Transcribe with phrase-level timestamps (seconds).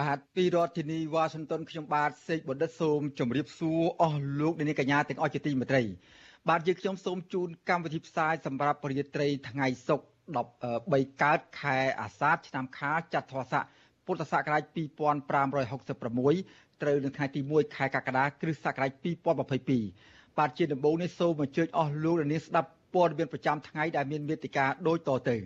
[0.00, 5.82] បាទពីរដ្ឋធានីវ៉ាស៊ីនតោនខ្ញុំបាទសេកបណ្ឌិតសូមជម្រាបសួរអស់លោកអ្នកនាងកញ្ញាទាំងអស់ជាទីមេត្រី
[6.48, 10.04] បាទយើងខ្ញុំសូមជូនកម្មវិធីផ្សាយសម្រាប់ប្រយុទ្ធត្រីថ្ងៃសុក្រ
[10.76, 13.64] 13កើតខែអាសាឍឆ្នាំខាលចត្វាស័ក
[14.06, 14.76] ពុទ្ធសករាជ2566
[16.82, 18.90] ត្រូវនៅថ្ងៃទី1ខែកក្កដាគ្រិស្តសករាជ
[19.64, 25.36] 2022បាទជាដំបូងនេះសូមអញ្ជើញអស់លោកអ្នកនាងស្ដាប់ព័ត៌មានប្រចាំថ្ងៃដែលមានមេតិការដូចតទៅ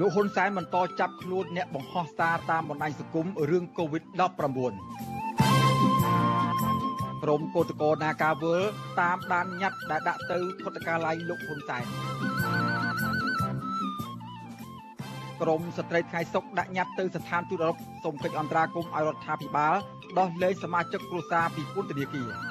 [0.00, 4.38] លោកហ៊ុនសែនបន្តចាប់ខ្លួនអ្នកបង្ហោះសារតាមបណ្ដាញសង្គមរឿង COVID-19
[7.22, 8.62] ក្រុមកោតក្រនាការវើល
[9.00, 11.84] តាមដានញត្តិដែលដាក់ទៅពុតកាល័យលោកហ៊ុនសែន
[15.40, 19.74] ក្រមស្ត្រីថ្ងៃសុកដាក់ញត្តិទៅស្ថានទូតអឺរ៉ុបសូមកិច្ចអន្តរាគមន៍ឲ្យរដ្ឋាភិបាល
[20.18, 22.49] ដោះលែងសមាជិកគ្រួសារពីពន្ធនាគារ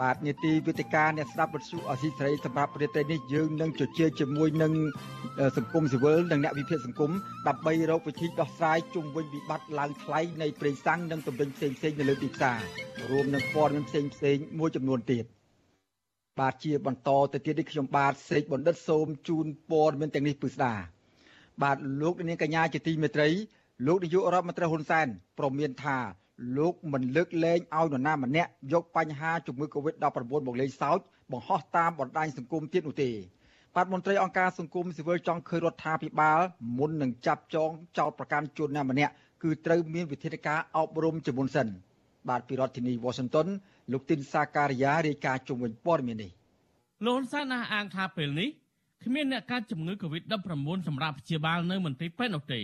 [0.00, 4.72] បាទនីតិវិទ្យាអ្នកស្ដាប់វិទ្យុអសីសេរីសម្រាប់ប្រទេសនេះយើងនឹងជជែកជាមួយនឹង
[5.56, 7.10] សង្គមស៊ីវិលនិងអ្នកវិភាគសង្គម
[7.48, 12.60] ដើម្បីរកវិធីដោះស្រាយជុំវិញវិបត្តិឡើងថ្លៃនៃប្រេងសាំងនិងទំនិញផ្សេងផ្សេងនៅលើទីផ្សារ
[13.10, 15.24] រួមនឹងព័ត៌មានផ្សេងផ្សេងមួយចំនួនទៀត
[16.40, 20.74] បាទជាបន្តទៅទៀតនេះខ្ញុំបាទសេកបណ្ឌិតសូមជូនព័ត៌មានទាំងនេះពិស្ដា
[21.62, 23.28] បាទលោកនាងកញ្ញាជាទីមេត្រី
[23.86, 25.06] លោកនាយករដ្ឋមន្ត្រីហ៊ុនសែន
[25.38, 25.98] ប្រមានថា
[26.56, 30.06] លោកមិនលើកលែងឲ្យនរណាម្នាក់យកបញ្ហាជំងឺ Covid-19
[30.46, 30.98] មកលេងសើច
[31.32, 33.10] បង្ហោះតាមបណ្ដាញសង្គមទៀតនោះទេ
[33.74, 36.40] បាទមន្ត្រីអង្គការសង្គមស៊ីវិលចង់ឃើញរដ្ឋាភិបាល
[36.78, 39.12] មុននឹងចាប់ចងចោតប្រកាន់ជនណាម្នាក់
[39.42, 41.68] គឺត្រូវមានវិធានការអប់រំជាមុនសិន
[42.28, 43.48] បាទពីរដ្ឋធានី Washington
[43.92, 46.30] លោកទីនសាការីយ៉ារាយការណ៍ជុំវិញព័ត៌មាននេះ
[47.06, 48.48] លោកសានអះអាងថាពេលនេះ
[49.04, 52.60] គ្មានអ្នកកើតជំងឺ Covid-19 សម្រាប់ព្យាបាលនៅមន្ទីរពេទ្យនោះទេ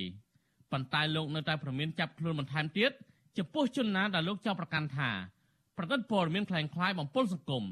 [0.72, 2.90] ប៉ុន្តែលោកនៅតែប្រមានចាប់ខ្លួនបន្ថែមទៀត
[3.38, 5.10] ចំពោះជនណាដែលលោកចោទប្រកាន់ថា
[5.76, 7.64] ប្រតិបត្តិព័ត៌មានខ្លាំងខ្លាយបំពល់សង្គម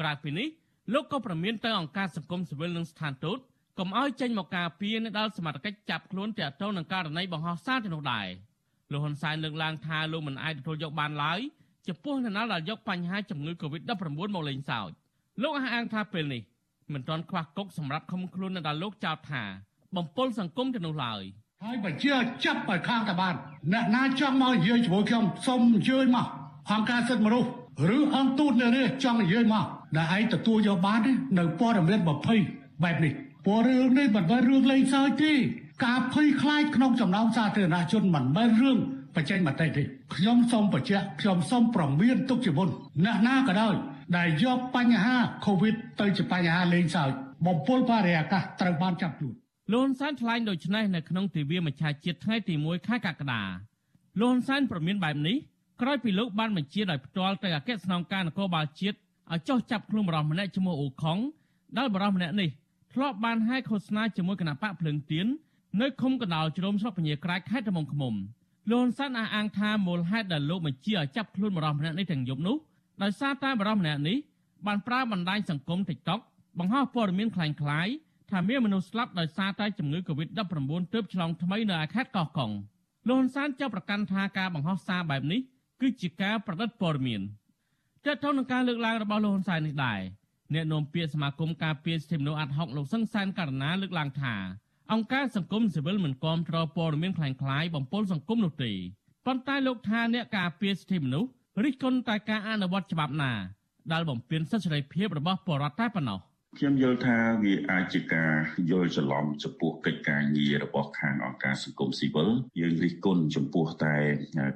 [0.00, 0.48] ក្រៅពីនេះ
[0.92, 3.38] លោកក៏ប្រមានទៅអង្គការសង្គមស៊ីវិលនិងស្ថានទូត
[3.78, 8.28] កុំឲ្យចេញមកការពារនៅដល់សមាជិកចាប់ខ្លួនតាក់ទងនឹងករណីបង្ហោះសារទៅនោះដែរ
[8.92, 11.40] លោកហ៊ុនសែនលើកឡើងថាលោកមិនអាចទទួលយកបានឡើយ
[11.88, 13.90] ចំពោះនរណាដែលយកបញ្ហាជំងឺ Covid-19
[14.34, 14.90] មកលេងសើច
[15.42, 16.42] លោកអះអាងថាពេលនេះ
[16.92, 19.42] មិនទាន់ខ្វះគុកសម្រាប់ខំខ្លួននៅដល់លោកចោទថា
[19.96, 21.22] បំពល់សង្គមទៅនោះឡើយ។
[21.66, 22.14] ហើយបើជា
[22.44, 23.34] ចាប់ឲ្យខាងតបាន
[23.72, 26.26] អ្នកណាចង់មកនិយាយជាមួយខ្ញុំសូមអញ្ជើញមក
[26.72, 27.48] អង្គការសិទ្ធិមនុស្ស
[27.96, 29.66] ឬអង្គទូតនៅនេះចង់និយាយមក
[29.96, 31.00] ដែលឯងទទួលយកបាន
[31.38, 32.00] នៅព័ត៌មាន
[32.40, 33.12] 20បែបនេះ
[33.46, 35.32] ព័ត៌រឿងនេះមិនមែនរឿងលេងសើចទេ
[35.84, 38.78] ការភ័យខ្លាចក្នុងចំណោមសាធារណជនមិនមែនរឿង
[39.14, 39.82] បញ្ចេញមតិទេ
[40.14, 42.68] ខ្ញុំសូមបញ្ជាក់ខ្ញុំសូមប្រមានទុកជាមុន
[43.04, 43.74] អ្នកណាក៏ដោយ
[44.16, 47.10] ដែលយកបញ្ហា COVID ទៅជាបញ្ហាលេងសើច
[47.46, 49.34] បំពុលបរិយាកាសត្រូវបានចាប់ខ្លួន
[49.71, 53.43] លោកហ៊ុនសែនថ្លែងដូចនេះនៅក្នុងទិវាមច្ឆជាតិថ្ងៃទី1ខែកក្កដា
[54.19, 55.37] លោកហ៊ុនសែនប្រមានបែបនេះ
[55.81, 58.97] ក្រោយពីលោកបានបញ្ជាដោយផ្ទាល់ទៅអគ្គស្នងការនគរបាលជាតិ
[59.31, 61.19] ឲ្យចុះចាប់ខ្លួនបរិសម្នាក់ឈ្មោះអ៊ូខុង
[61.77, 62.49] ដែលបរិសម្នាក់នេះ
[62.93, 65.27] ធ្លាប់បានហែកឃោសនាជាមួយគណៈបកភ្លើងទៀន
[65.81, 68.13] នៅឃុំកណ្ដាលជ្រោមស្រុកពញាក្រែកខេត្តត្បូងឃ្មុំ
[68.71, 72.55] លោកហ៊ុនសែនអះអាងថាមូលហេតុដែលលោកបញ្ជាឲ្យចាប់ខ្លួនបរិសម្នាក់នេះទាំងយប់នោះ
[73.03, 74.17] ដោយសារតែបរិសម្នាក់នេះ
[74.67, 76.19] បានប្រើបណ្ដាញសង្គម TikTok
[76.59, 77.93] បង្ហោះព័ត៌មានคล้ายៗ
[78.31, 82.51] ថាមានមនុស្សស្លាប់ដោយសារតែជំងឺ Covid-19 ទើបឆ្លងថ្មីនៅខេត្តកោះកុង
[83.07, 85.41] លោកហ៊ុនសែនចាប់ប្រកាន់ថាការបង្ហោះសារបែបនេះ
[85.81, 87.21] គឺជាការប្រឌិតព័ត៌មាន
[88.05, 89.99] ទាក់ទងនឹងការលើកឡើងរបស់លោកហ៊ុនសែននេះដែរ
[90.53, 94.35] អ្នកនាំពាក្យសមាគមការពារសិទ្ធិមនុស្សអាត់ហុកលោកសឹងសែនករណាលើកឡើងថា
[94.91, 98.71] អង្គការសង្គមស៊ីវិលមិនគាំទ្រព័ត៌មានคล้ายៗបំពល់សង្គមនោះទេ
[99.25, 101.29] ប៉ុន្តែលោកថាអ្នកការពារសិទ្ធិមនុស្ស
[101.63, 103.31] រិះគន់តែការអនុវត្តច្បាប់ណា
[103.91, 106.19] ដែលបំពានសិទ្ធិសេរីភាពរបស់ប្រជាពលរដ្ឋតែប៉ុណ្ណោះ។
[106.58, 108.32] ខ្ញុំយល់ថាវាអាចជាការ
[108.70, 112.28] យល់ច្រឡំចំពោះកិច្ចការងាររបស់ខាងអង្គការសង្គមស៊ីវិល
[112.60, 113.96] យើងរិះគន់ចំពោះតែ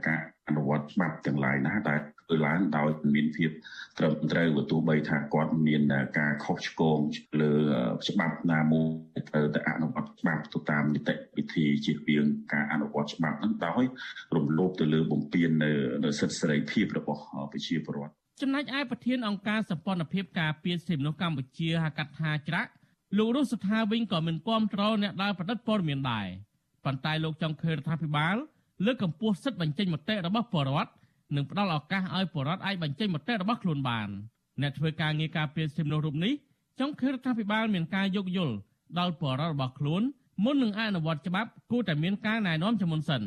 [0.08, 3.50] ការអនុវត្តច្បាប់ទាំងឡាយណាដែលធ្វើឡើងដោយមានភាព
[3.98, 5.82] ត្រឹមត្រូវបើទោះបីថាគាត់មាន
[6.18, 6.98] ការខុសឆ្គង
[7.40, 7.52] លើ
[8.08, 8.88] ច្បាប់ណាមួយ
[9.28, 13.82] ត្រូវតែអនុវត្តច្បាប់ទៅតាមនីតិវិធីជាពីងការអនុវត្តច្បាប់ហ្នឹងដោយ
[14.36, 15.50] រំលោភទៅលើបំពាន
[16.04, 17.22] នៅសិទ្ធិសេរីភាពរបស់
[17.52, 22.70] ប្រជាពលរដ្ឋ ចំណែកឯប្រធានអង្គការសម្ព័ន្ធភាពការពារសិទ្ធិមនុស្សកម្ពុជាហៅកាត់ថាច្រាក់
[23.18, 26.26] លោករស់សថាវិញក៏មិនគាំទ្រអ្នកដែលប្រឌិតព័ត៌មានដែរ
[26.84, 28.36] ប៉ុន្តែលោកចង់ឃើញរដ្ឋាភិបាល
[28.84, 30.90] លើកកម្ពស់សិទ្ធិបញ្ចេញមតិរបស់ពលរដ្ឋ
[31.36, 34.08] និងផ្ដល់ឱកាសឲ្យពលរដ្ឋអាចបញ្ចេញមតិរបស់ខ្លួនបាន
[34.62, 36.32] អ្នកធ្វើការងារការពារសិទ្ធិមនុស្សរូបនេះ
[36.80, 38.54] ចង់ឃើញរដ្ឋាភិបាលមានការយោគយល់
[38.98, 40.02] ដល់បរិបទរបស់ខ្លួន
[40.44, 43.22] មុននឹងអនុវត្តច្បាប់គួរតែមានការណែនាំជាមុនសិន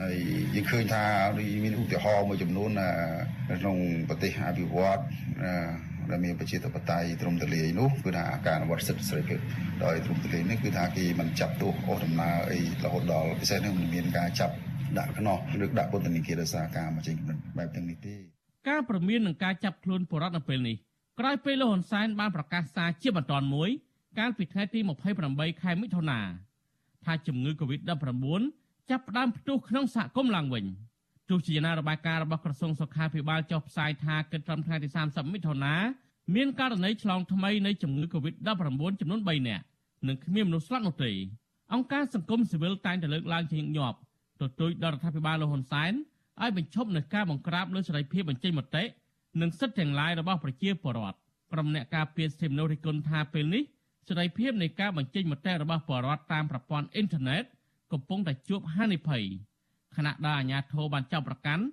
[0.00, 0.16] ហើយ
[0.54, 1.04] យើងឃើញថា
[1.64, 2.70] មានឧទាហរណ៍មួយចំនួន
[3.60, 3.76] ក្នុង
[4.08, 5.00] ប្រទេសអភិវឌ្ឍ
[6.10, 9.38] ដែលមានប្រជាធិបតេយ្យទ្រង់ទលាយនោះគឺថាការអនុវត្តសិទ្ធិសេរីភាព
[9.84, 14.54] ដោយទ្រង់ទលាយនេះគឺថាគេមិនចាប់ទោសអូសដំណើរអីរហូតដល់ពិសេសនេះមិនមានការចាប់
[14.98, 18.14] ដាក់ខ្នោះឬដាក់ពន្ធនាគារដោយសារការមកចេញកំណត់បែបទាំងនេះទេ
[18.68, 20.76] ការប្រមាននឹងការចាប់ខ្លួនបរដ្ឋនៅពេលនេះ
[21.20, 23.70] ក្រោយពេលលោកហ៊ុនសែនបានប្រកាសសារជាបន្តមួយ
[24.18, 24.80] កាលពីថ្ងៃទី
[25.20, 26.20] 28ខែមិថុនា
[27.04, 30.64] ថាជំងឺ Covid-19 ចាប់ផ្ដើមផ្ទុះក្នុងសហគមន៍ឡើងវិញ
[31.28, 35.74] ទោះជាយ៉ាងណារបាយការណ៍របស់ក្រសួងសុខាភិបាលចុះផ្សាយថាគិតត្រឹមថ្ងៃទី30មិថុនា
[36.34, 38.48] មានករណីឆ្លងថ្មីនៃជំងឺ Covid-19
[39.00, 39.64] ចំនួន3នាក់
[40.06, 41.12] និងគ្មានមនុស្សស្លាប់នោះទេ
[41.72, 43.98] អង្គការសង្គមស៊ីវិលតែងតែលើកឡើងជាញឹកញាប់
[44.40, 45.92] ទទូចដល់រដ្ឋាភិបាលលោកហ៊ុនសែន
[46.40, 48.84] ឲ្យបញ្ឈប់នឹងការបង្ក្រាបលើសេរីភាពបញ្ចេញមតិ
[49.40, 51.16] និងសិទ្ធិទាំងឡាយរបស់ប្រជាពលរដ្ឋ
[51.52, 53.62] ក្រុមអ្នកការពារសិទ្ធិមនុស្សរិះគន់ថាពេលនេះ
[54.08, 57.44] សេរីភាពនៃការបញ្ចេញមតិរបស់ពលរដ្ឋតាមប្រព័ន្ធអ៊ីនធឺណិត
[57.92, 59.22] កំពុងតែជួបហានិភ័យ
[59.96, 61.64] ខណៈដែលអាជ្ញាធរបានចាប់ប្រកាន់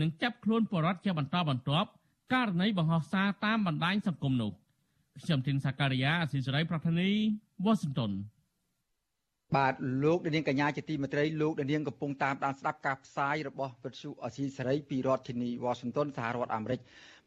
[0.00, 1.88] និងចាប់ខ្លួនពលរដ្ឋជាបន្តបន្ទាប់
[2.32, 4.52] ករណីបង្ហោះសារតាមបណ្ដាញសង្គមនោះ
[5.24, 7.10] ខ្ញុំធីនសាការីយ៉ាអស៊ីសេរីប្រធានី
[7.64, 8.12] វ៉ាស៊ីនតោន
[9.56, 16.80] បាទលោកនាងកញ្ញាជាទីមេត្រីលោកនាងកំពុងតាមដានស្ដាប់ការផ្សាយរបស់វិទ្យុអស៊ីសេរីពីរដ្ឋធានី Washington សហរដ្ឋអាមេរិក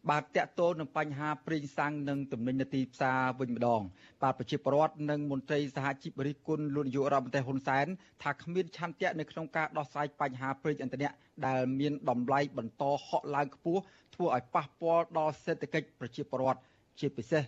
[0.09, 3.81] បាទតកតូននឹងបញ្ហាប្រេងសាំងនិងទំនិញនៅទីផ្សារវិញម្ដង
[4.21, 7.85] បាទប្រជាពលរដ្ឋនិងមន្ត្រីសហជីពរិះគន់លោកនាយករដ្ឋមន្ត្រីហ៊ុនសែន
[8.23, 11.09] ថាគ្មានឆន្ទៈនៅក្នុងការដោះស្រាយបញ្ហាប្រេងឥន្ធនៈ
[11.45, 13.81] ដែលមានតម្លៃបន្តហក់ឡើងខ្ពស់
[14.15, 16.59] ធ្វើឲ្យប៉ះពាល់ដល់សេដ្ឋកិច្ចប្រជាពលរដ្ឋ
[16.99, 17.43] ជាពិសេស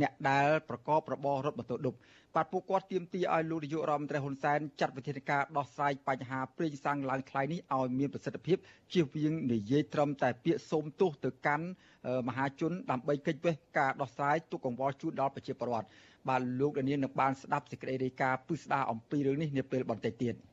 [0.00, 1.94] អ្នកដែលប្រកបរបររថម៉ូតូឌុប
[2.36, 8.58] បាទពួកគាត់ទាមទារឲ្យលោកនាយករដ្ឋមន្ត្រីហ៊ុនសែនចាត់វិធានការដោះស្រាយបញ្ហាប្រេងសាំងឡើងថ្លៃនេះឲ្យមានប្រសិទ្ធភាព
[8.92, 11.66] ជៀសវាងនិយាយត្រឹមតែពាក្យសូមទោសទៅកាន់
[12.28, 15.88] មហាជនដើម្បីកិច្ចវេះការដោះស្រាយទុកកង្វល់ជូនដល់ប្រជាពលរដ្ឋ
[16.28, 20.36] បាទលោកនាងនឹងបានស្ដាប់សេចក្តីរាយការណ៍ពិស្ដារអំពីរឿងនេះនាពេលបន្តិចទៀត។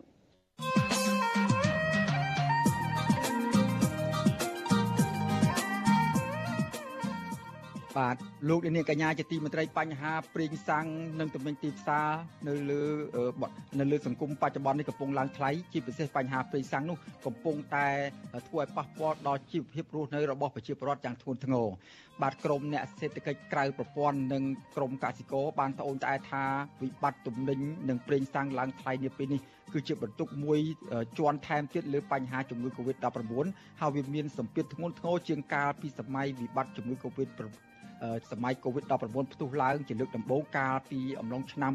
[8.00, 8.16] បាទ
[8.50, 10.86] លោកនាងកញ្ញាជាទីមន្ត្រីបញ្ហាប្រេងសាំង
[11.20, 12.08] និងទំនិញទីផ្សារ
[12.48, 12.82] នៅលើ
[13.80, 17.88] នៅលើសង្គមបច្ចុប្បន្ននេះកំពុងឡើងថ្លៃជាពិសេសបញ្ហាប្រេងសាំងនោះកំពុងតែ
[18.48, 21.68] ធ្វើឲ្យប៉ះពាល់ដល់ជីវភាពរស់នៅរបស់ប្រជាពលរដ្ឋយ៉ាងធ្ងន់ធ្ងរ
[22.22, 24.44] បាទក្រមអ្នកសេដ្ឋកិច្ចក្រៅប្រព័ន្ធនិង
[24.76, 26.44] ក្រមកសិករបានត្អូញត្អែថា
[26.82, 27.60] វិបត្តិទំនិញ
[27.90, 29.42] និងប្រេងសាំងឡើងថ្លៃនាពេលនេះ
[29.74, 30.60] គឺជាបន្ទុកមួយ
[31.18, 33.46] ជាន់ថែមទៀតលើបញ្ហាជំងឺ Covid-19
[33.82, 37.30] ហើយវាមានសម្ពាធធ្ងន់ធ្ងរជាងកាលពីសម័យវិបត្តិជំងឺ Covid
[38.32, 38.94] សម័យ Covid-19
[39.34, 41.74] ផ្ទុះឡើងជាលើកដំបូងកាលពីអំឡុងឆ្នាំ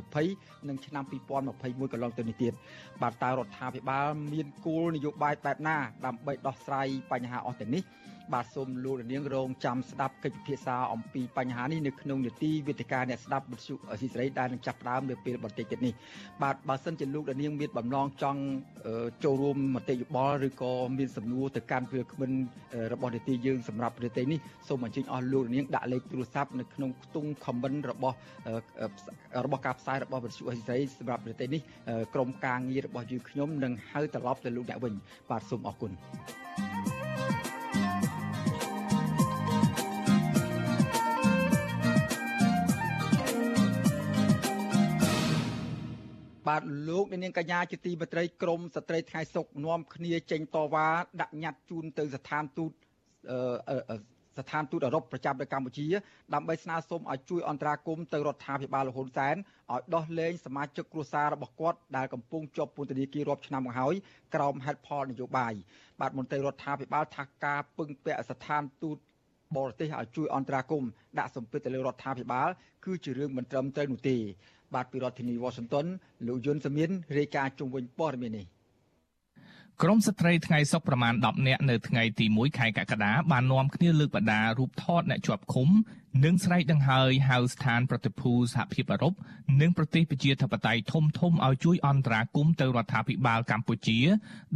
[0.00, 1.04] 2020និងឆ្នាំ
[1.52, 2.52] 2021កន្លងទៅនេះទៀត
[3.02, 5.76] បាទតើរដ្ឋាភិបាលមានគោលនយោបាយបែបណា
[6.06, 7.82] ដើម្បីដោះស្រាយបញ្ហាអស់ទាំងនេះ
[8.34, 15.94] បាទសូមលោកនាងរងចាំស្ដាប់កិច្ចពិភាក្សាអំពីបញ្ហានេះនៅក្នុងនេតិវិទ្យាអ្នកស្ដាប់វិទ្យុអស៊ីសេរីដែលនឹងចាប់ផ្ដើមនៅពេលបន្តិចទៀតនេះ
[16.42, 18.40] បាទបើសិនជាលោកនាងមានបំណងចង់
[19.24, 22.30] ចូលរួមមតិយោបល់ឬក៏មានសំណួរទៅកាន់វាគ្មិន
[22.92, 24.38] របស់នេតិយើងសម្រាប់នេតិនេះ
[24.68, 28.16] សូមអញ្ជើញអស់លោកនាងដាក់លេខទូរស័ព្ទនៅក្នុងខ្ទង់ comment របស់
[29.44, 31.60] របស់ការផ្សាយរបស់វិទ្យុអស៊ីសេរីសម្រាប់នេតិនេះ
[32.14, 34.94] ក្រុមការងាររបស់យើងខ្ញុំនឹងហៅត្រឡប់ទៅលោកអ្នកវិញ
[35.30, 35.92] បាទសូមអរគុណ
[36.58, 36.97] thank you
[46.48, 50.88] បាទលោកនាងកញ្ញាជាទីមេត្រីក្រមស្ត្រីថ្ងៃសុកនាំគ្នាចេញតវ៉ា
[51.20, 52.72] ដាក់ញត្តិជូនទៅស្ថានទូត
[54.38, 55.86] ស្ថានទូតអឺរ៉ុបប្រចាំនៅកម្ពុជា
[56.34, 59.36] ដើម្បីស្នើសុំឲ្យជួយអន្តរាគមន៍ទៅរដ្ឋាភិបាលលហ៊ុនសែន
[59.72, 63.94] ឲ្យដោះលែងសមាជិកគ្រួសាររបស់គាត់ដែលកំពុងជាប់ពន្ធនាគាររាប់ឆ្នាំមកហើយ
[64.34, 65.52] ក្រោមហេតុផលនយោបាយ
[66.00, 68.98] បាទមន្ត្រីរដ្ឋាភិបាលថាការពឹងពាក់ស្ថានទូត
[69.56, 72.48] បរទេសឲ្យជួយអន្តរាគមន៍ដាក់សម្ពាធទៅលើរដ្ឋាភិបាល
[72.84, 74.16] គឺជារឿងមិនត្រឹមត្រូវនោះទេ
[74.74, 75.86] បាទពីរដ្ឋធានី Washington
[76.26, 78.46] លោកយុនសាមៀនរាយការណ៍ជុំវិញព័ត៌មាននេះ
[79.82, 85.68] ក្រមស្ត្រីថ្ងៃសុកប្រមាណ10នាក់នៅថ្ងៃទី1ខែកក្កដាបាននាំគ្នាលើកបដារូបថតអ្នកជាប់ឃុំ
[86.24, 89.14] និងស្រែកដង្ហើយហៅស្ថានប្រតិភូសហភាពអឺរ៉ុប
[89.60, 93.98] និងប្រទេសប្រជាធិបតេយ្យធំធំឲ្យជួយអន្តរាគមន៍ទៅរដ្ឋាភិបាលកម្ពុជា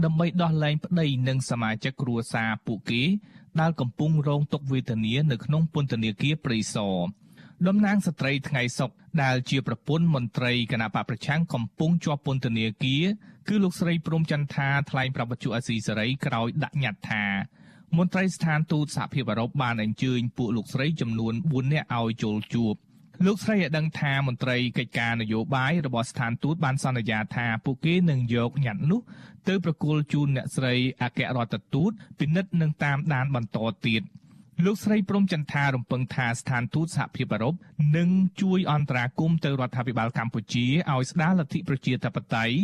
[0.04, 3.02] ដើម្បីដោះលែងប្តីនិងសមាជិកគ្រួសារពួកគេ
[3.61, 6.97] ដែលកំពុងរងទុក្ខវេទនានៅក្នុងពន្ធនាគារព្រៃសរ
[7.69, 8.90] តំណាងស្ត្រីថ្ងៃសុក
[9.23, 13.04] ដែលជាប្រពន្ធមន្ត្រីគណៈបកប្រឆាំងកំពុងជាប់ពន្ធនាគារ
[13.49, 17.25] គឺលោកស្រីព្រំចន្ទថាថ្លែងប្រាប់បច្ចុប្បន្នអាស៊ីសេរីក្រោយដាក់ញត្តិថា
[17.99, 22.75] មន្ត្រីស្ថានទូតសហភាពអឺរ៉ុបបានអញ្ជើញពួកលោកស្រីចំនួន4នាក់ឲ្យចូលជួប
[23.26, 29.00] លោកស្រីឲ្យដឹងថាមន្ត្រីកិច្ចការនយោបាយរបស់ស្ថានទូតបានសន្យាថាពួកគេនឹងយកញត្តិនោះ
[29.49, 34.02] ទៅប្រគល់ជូនអ្នកស្រីអគ្គរដ្ឋទូតពិនិត្យនិងតាមដានបន្តទៀត
[34.64, 37.54] លោកស្រីព្រំចន្ទថារំពឹងថាស្ថានទូតសហភាពអឺរ៉ុប
[37.97, 38.09] នឹង
[38.40, 42.56] ជួយអន្តរាគមន៍ទៅរដ្ឋាភិបាលកម្ពុជាឲ្យស្ដារលទ្ធិប្រជាធិបតេយ្យ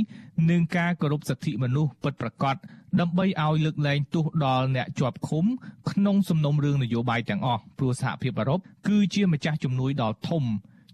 [0.50, 2.57] និងការគោរពសិទ្ធិមនុស្សពិតប្រាកដ
[3.00, 5.45] ដើម្បីឲ្យលើកលែងទោសដល់អ្នកជាប់ឃុំ
[5.90, 10.42] ក្នុងសំណុំរឿងនយោបាយទាំងអស់ព្រោះសហភាពអឺរ៉ុបគឺជាម្ចាស់ជំនួយដ៏ធំ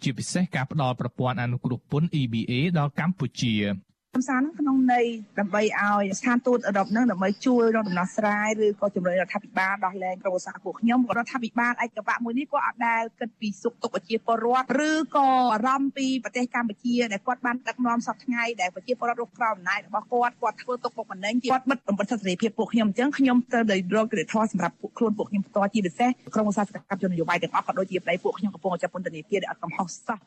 [0.02, 3.54] ជាពិសេសការផ្ដល់ប្រព័ន្ធអនុគ្រោះពន្ធ EBA ដល់កម្ពុជា
[4.14, 5.06] កំសាន្តក្នុងន័យ
[5.40, 30.18] ដើម្បីឲ្យស្ថានទូតអឺរ៉ុបនឹងដើម្បីជួយរកដំណោះស្រាយឬក៏ជំរុញរដ្ឋាភិបាលដោះលែងក្រុមឧស្សាហកម្មពួកខ្ញុំរដ្ឋាភិបាលឯកបៈមួយនេះក៏អត់ដែលគិតពីសុខទុក្ខប្រជាពលរដ្ឋឬក៏អារម្មណ៍ពីប្រទេសកម្ពុជាដែលគាត់បានដឹកនាំសពថ្ងៃដែលប្រជាពលរដ្ឋរស់ក្រោមអំណាចរបស់គាត់គាត់ធ្វើទុកបុកម្នេញគាត់បិទបំផិតសិទ្ធិសេរីភាពពួកខ្ញុំអញ្ចឹងខ្ញុំទៅដោយរកកិរិធម៌សម្រាប់ពួកខ្លួនពួកខ្ញុំផ្ទាល់ជាពិសេសក្រុមឧស្សាហកម្មជននយោបាយទាំងអស់ក៏ដូចជាប្តីពួកខ្ញុំកំពុងចាប់ពន្ធនាគារដែលអត់កំហុសសោះ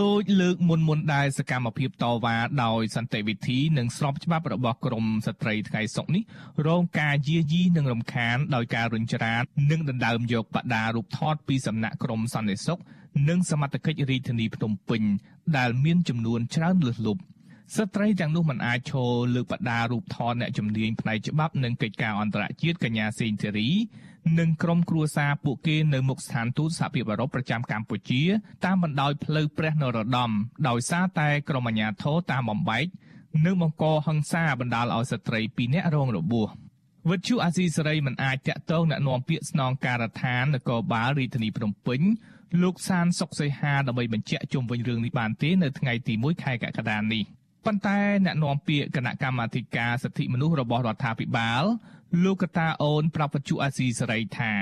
[0.00, 6.22] ដោយលើកមុនមុនដែរសកម្មភាពតវ៉ាដោយសន្តិវិធីនិងស្របច្បាប់របស់ក្រមស្ត្រីថ្ងៃសុកនេះ
[6.66, 12.80] រងការយាយីនិងរំខានដោយការរុញច្រាននិងដណ្ដើមយកបដារូបថតពីសំណាក់ក្រមសន្តិសុខ
[13.28, 15.02] និងសមត្ថកិច្ចរាជធានីភ្នំពេញ
[15.56, 17.22] ដែលមានចំនួនច្រើនលើសលប់
[17.74, 23.68] ស្ត្រីទាំងនោះមិនអាចឈរលើបដារូបថតអ្នកជំនាញផ្នែកច្បាប់និងកិច្ចការអន្តរជាតិកញ្ញាសេងធីរី
[24.38, 28.22] និងក្រុមគ្រួសារពួកគេនៅមុខស្ថានទូតសហភាពអឺរ៉ុបប្រចាំកម្ពុជា
[28.64, 30.30] តាមបណ្ដោយផ្លូវព្រះនរោត្តម
[30.68, 32.86] ដោយសារតែក្រុមអាជ្ញាធរតាមបំបែក
[33.44, 36.48] និងបង្កហិង្សាបណ្តាលឲ្យស្ត្រី2នាក់រងរបួស
[37.10, 42.00] វិទ្យុអាស៊ីសេរីមិនអាចតាក់ទងអ្នកនាំពាក្យស្នងការដ្ឋាននគរបាលរាជធានីភ្នំពេញ
[42.62, 47.22] លោកសានសុកសីហាដើម្បីបញ្ជាក់ជុំវិញរឿងនេះបានទេនៅថ្ងៃទី1ខែកក្កដានេះ
[47.66, 51.62] ប៉ុន្តែអ្នកនាំពាក្យគណៈកម្មាធិការសិទ្ធិមនុស្សរបស់រដ្ឋាភិបាល
[52.24, 54.52] លោកកតាអូនប្រាប់វិទ្យុអាស៊ីសេរីថា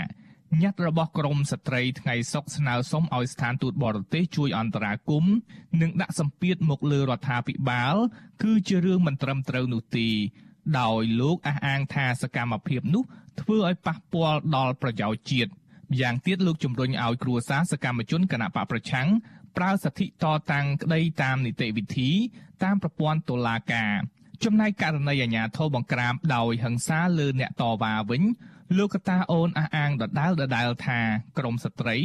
[0.62, 5.34] ញត្តិរបស់ក្រមស្ត្រីថ្ងៃសុកស្នើសុំឲ្យស្ថានទូតបរទេសជួយអន្តរាគមន៍
[5.80, 7.96] និងដាក់សម្ពាធមកលើរដ្ឋាភិបាល
[8.42, 10.08] គឺជារឿងមិនត្រឹមត្រូវនោះទេ
[10.80, 13.04] ដោយលោកអះអាងថាសកម្មភាពនោះ
[13.40, 15.50] ធ្វើឲ្យប៉ះពាល់ដល់ប្រយោជន៍ជាតិ
[16.00, 19.08] យ៉ាងទៀតលោកជំរុញឲ្យគ្រួសារសកម្មជនគណៈបកប្រឆាំង
[19.56, 22.10] ប្រើសិទ្ធិតតាំងក្តីតាមនីតិវិធី
[22.64, 23.94] តាមប្រព័ន្ធតុលាការ
[24.44, 28.22] ចំណែកករណីអាញាធរបង្ក្រាបដោយហិង្សាលើអ្នកតវ៉ាវិញ
[28.76, 30.98] លោកកតាអូនអះអាងដដែលដដែលថា
[31.38, 31.96] ក្រមស្ត្រី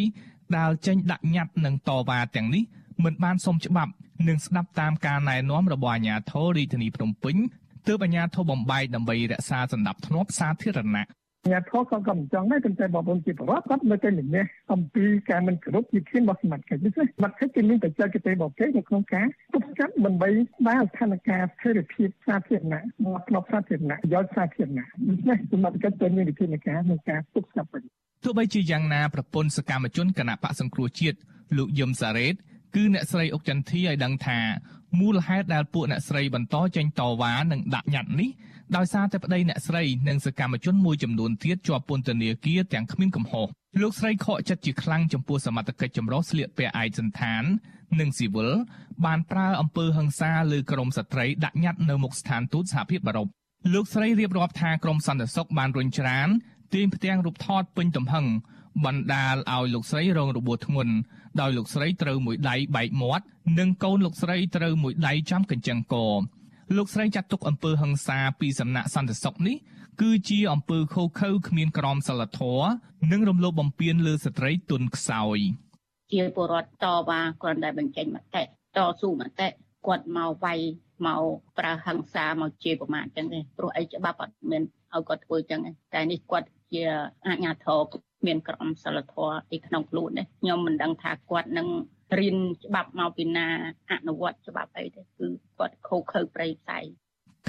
[0.58, 2.64] ដែលចេញដាក់ញត្តិនឹងតវ៉ាទាំងនេះ
[3.04, 3.92] មិនបានសុំច្បាប់
[4.28, 7.36] និងស្ដាប់តាមការណែនាំរបស់អាជ្ញាធររាជធានីភ្នំពេញ
[7.88, 11.06] ទើបអាជ្ញាធរបំបែកដើម្បីរក្សាសន្តិភាពសាធារណៈ
[11.52, 27.84] ញាធរក៏ក៏មិនចង់ដែរប៉ុន្តែបងប្អូនជាប្រវត្តិគាត់នៅតែល្ងះអំពីការមិនគោរពជាធានរបស់សមាជិកនេះសមាជិកគេមានបច្ចេកទេសរបស់គេនៅក្នុងការទប់ស្កាត់ដើម្បីស្ដារស្ថានភាពស្ថិរភាពសាធារណៈមកក្នុងសាធារណៈប្រយោជន៍សាធារណៈដូច្នេះសមាជិកត្រូវមានវិធានការក្នុងការទប់ស្កាត់វិញ
[28.24, 31.18] ទោះបីជាយ៉ាងណាប្រពន្ធសកម្មជនគណៈបកសង្គ្រោះជាតិ
[31.58, 32.36] លោកយឹមសារ៉េត
[32.76, 34.40] គឺអ្នកស្រីអុកចន្ទធីឲ្យដឹងថា
[35.00, 38.30] មូលហេតុដែលពួកអ្នកស្រីបន្តចេញតវ៉ានិងដាក់ញត្តិនេះ
[38.78, 43.48] ដោយសារតែប្តីអ្នកស្រីនិងសកម្មជនមួយចំនួនទៀតជាប់ពន្ធនាគារទាំងគ្មានកំហុស
[43.82, 47.44] លោកស្រីខកចិត្តជាខ្លាំងចំពោះសមត្ថកិច្ចចម្រុះស្លៀកពាក់ឯកសន្តាន
[48.00, 48.52] និងស៊ីវិល
[49.06, 53.28] បានប្រើអំពើហិង្សាលើក្រុមស្ត្រីដាក់ញត្តិនៅមុខស្ថានទូតសហភាពអឺរ៉ុប
[53.74, 56.28] លោកស្រីរៀបរាប់ថាក្រុមសន្តិសុខបានរុញច្រាន
[56.74, 58.26] ទាញផ្ទាំងរូបថតពេញទំហឹង
[58.86, 60.94] បណ្ដាលឲ្យលោកស្រីរងរបួសធ្ងន់
[61.40, 63.24] ដោយលោកស្រីត្រូវមួយដៃបែកមាត់
[63.60, 65.96] និងកូនលោកស្រីត្រូវមួយដៃចាំកញ្ចឹងក
[66.78, 69.58] លោកស្រីចាត់ទុកអំពើហិង្សាពីសំណាក់សន្តិសុខនេះ
[70.02, 72.68] គឺជាអំពើខុសខើគ្មានក្រមសីលធម៌
[73.12, 75.38] និងរំលោភបំពានលើស្ត្រីទុនខ្សោយ
[76.12, 78.46] ជាពលរដ្ឋតវ៉ាគ្រាន់តែបញ្ចេញមតិត
[79.02, 79.48] ស៊ូមតិ
[79.88, 80.60] គាត់មកវាយ
[81.06, 81.22] មក
[81.58, 86.84] ប្រើហិង្សាមកជាប្រមាថចឹងទេព្រោះអីច្បាប់អត់មានឲ្យគាត់ធ្វើចឹងទេតែនេះគាត់ជា
[87.28, 87.80] អាជ្ញាធរ
[88.26, 91.68] មានក្រមសីលធម៌ទីក្នុងខ្លួននេះខ្ញុំមិនដឹងថាគាត់នឹង
[92.18, 93.48] រៀនច្បាប់មកពីណា
[93.92, 96.80] អនុវត្តច្បាប់អីទេគឺគាត់ខូខើប្រៃផ្សៃ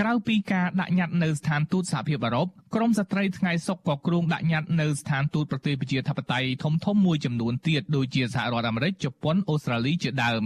[0.01, 10.43] ក្រៅពីការដាក់ញត្តិនៅស្ថានទូតសហភាពអឺរ៉ុបក្រមស្ត្រីថ្ងៃសុកក៏គ្រោងដាក់ញត្តិនៅស្ថានទូតប្រទេសប្រជាធិបតេយ្យធំធំមួយចំនួនទៀតដូចជាសហរដ្ឋអាមេរិកជប៉ុនអូស្ត្រាលីជាដើម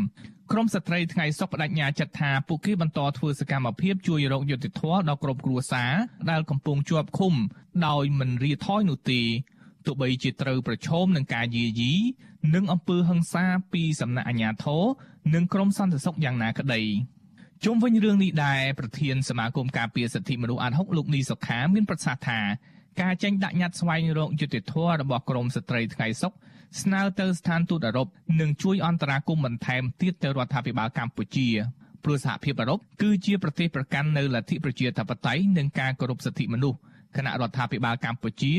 [0.53, 5.93] ក្រមស្ត្រីថ្ងៃសុកបដិញ្ញាចិត្តថាពួកគេបន្តធ្វើសកម្មភាពជួយរកយុត្តិធម៌ដល់ក្រុមគ្រួសារ
[6.31, 7.35] ដែលកំពុងជាប់ឃុំ
[7.87, 9.21] ដោយមិនរាថយនោះទេ
[9.87, 11.93] ទោះបីជាត្រូវប្រឈមនឹងការយាយី
[12.53, 14.83] និងអំពើហិង្សាពីសំណាក់អាជ្ញាធរ
[15.35, 16.83] និងក្រមសន្តិសុខយ៉ាងណាក្តី
[17.65, 22.41] ជុំវិញរឿងនេះដែរប្រធានសមាគមការពារសិទ្ធិមនុស្សអាត់ហុកលោកនីសុខាមានប្រសាសន៍ថា
[23.01, 26.33] ការចេញដាក់ញត្តិស្វែងរកយុត្តិធម៌របស់ក្រមស្ត្រីថ្ងៃសុក
[26.83, 28.09] ស្នើទៅស្ថានទូតអឺរ៉ុប
[28.41, 31.49] និងជួយអន្តរាគមន៍បន្ថែមទៀតទៅរដ្ឋាភិបាលកម្ពុជា
[32.05, 36.79] ព្រោះសហភាពអឺរ៉ុបគឺជាប្រទេសប្រកាន់នៅលទ្ធិប្រជាធិបតេយ្យនិងការគោរពសិទ្ធិមនុស្ស
[37.17, 38.55] គណៈរដ្ឋាភិបាលកម្ពុជា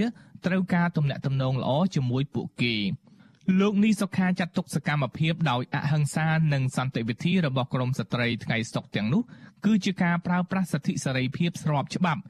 [0.45, 2.75] ត្រូវការទំនាក់ទំនងល្អជាមួយពួកគេ
[3.59, 9.21] លោកនីសុខាចាត់ទុកសកម្មភាពដោយអហិង្សានិងសន្តិវិធីរបស់ក្រមស្ត្រីថ្ងៃសុកទាំងនោះ
[9.65, 12.21] គឺជាការប្រើប្រាស់សិទ្ធិសេរីភាពស្របច្បាប់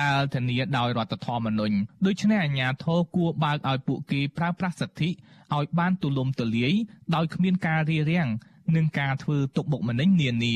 [0.00, 1.76] ដែលធានាដោយរដ្ឋធម្មនុញ្ញ
[2.06, 5.08] ដូច្នេះអាជ្ញាធរគួរបើកឲ្យពួកគេប្រើប្រាស់សិទ្ធិ
[5.54, 6.74] ឲ្យបានទូលំទូលាយ
[7.14, 8.28] ដោយគ្មានការរារាំង
[8.76, 10.54] និងការធ្វើទុកបុកម្នេញនានា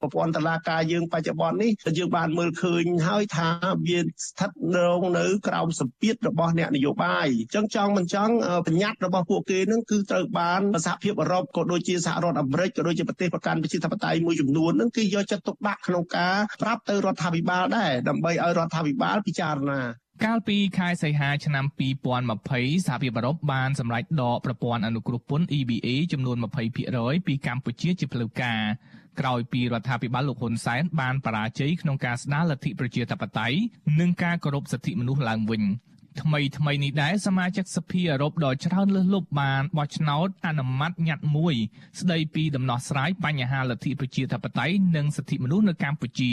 [0.00, 3.48] ប្រព័ន្ធតឡាការយើងបច្ចុប្បន្ននេះយើងបានមើលឃើញហើយថា
[3.86, 4.88] វាស្ថិតនៅ
[5.18, 8.34] នៅក្រោមសម្ពាធរបស់អ្នកនយោបាយអញ្ចឹងចង់មិនចង់
[8.66, 19.80] បញ្ញត្តិរបស់ពួកគេនឹងគឺត្រូវបានសហភាពអឺរ៉ុបក៏ដូចជាសហរដ្ឋអាមេរិកក៏ដូចជាប្រទេសប្រកាន់ប្រជាធិបតេយ្យមួយចំនួននឹងគឺយកចិត្តទុកដាក់ក្នុងការប្រាប់ទៅរដ្ឋាភិបាលដែរដើម្បីឲ្យរដ្ឋាភិបាលពិចារណា
[20.26, 21.64] កាលពីខែសីហាឆ្នាំ
[22.20, 26.36] 2020សហភាពអឺរ៉ុបបានសម្រេចដកប្រព័ន្ធអនុគ្រោះពន្ធ EBA ចំនួន
[26.82, 28.60] 20%ពីកម្ពុជាជាផ្លូវការ
[29.20, 33.58] ក្រោយពីរដ្ឋាភិបាលលោកហ៊ុនសែនបានបរាជ័យក្នុងការស្ដារលទ្ធិប្រជាធិបតេយ្យ
[34.00, 35.62] និងការគោរពសិទ្ធិមនុស្សឡើងវិញ
[36.22, 41.54] ថ្មីថ្មីនេះដែរសមាជិកសភាអឺរ៉ុបដ៏ច្រើនលើសលប់បានបោះឆ្នោតអនុម័តញត្តិមួយ
[42.00, 46.32] ស្ដីពីដំណោះស្រាយបញ្ហាលទ្ធិប្រជាធិបតេយ្យនិងសិទ្ធិមនុស្សនៅកម្ពុជា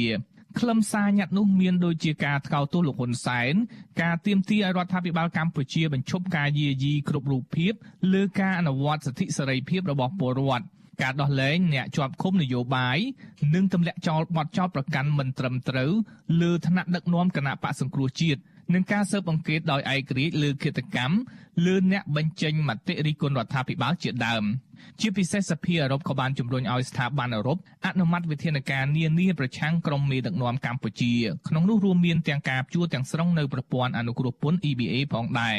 [0.59, 3.53] ខ្លឹមសារញត្តិនោះមានដូចជាការថ្កោលទោសលោកហ៊ុនសែន
[4.01, 7.73] ការទាមទារឲ្យរដ្ឋាភិបាលកម្ពុជាបញ្ឈប់ការយាយីគ្រប់រូបភាព
[8.13, 10.65] លើការអនុវត្តសិទ្ធិសេរីភាពរបស់ពលរដ្ឋ
[11.01, 12.97] ការដោះលែងអ្នកជាប់ឃុំនយោបាយ
[13.55, 15.91] និងទម្លាក់ចោលបទចោទប្រកាន់មិនត្រឹមត្រូវ
[16.41, 18.39] លើឋានៈដឹកនាំគណៈបកសង្គ្រោះជាតិ
[18.73, 21.15] និងការស៊ើបអង្កេតដោយឯករាជ្យលើឃាតកម្ម
[21.65, 24.43] លើអ្នកបញ្ចេញមតិរិះគន់រដ្ឋាភិបាលជាដើម
[24.99, 31.13] ជាពិសេសសភាអឺរ៉ុបក៏បានជំរុញឲ្យស្ថាប័នអឺរ៉ុបអនុម័តវិធានការនានាប្រឆាំងក្រុមមេដឹកនាំកម្ពុជា
[31.47, 35.55] ក្នុងនោះរួមមានទាំងការជួទាំងស្រុងនៅប្រព័ន្ធអនុគ្រោះពន្ធ EBA ផងដែរ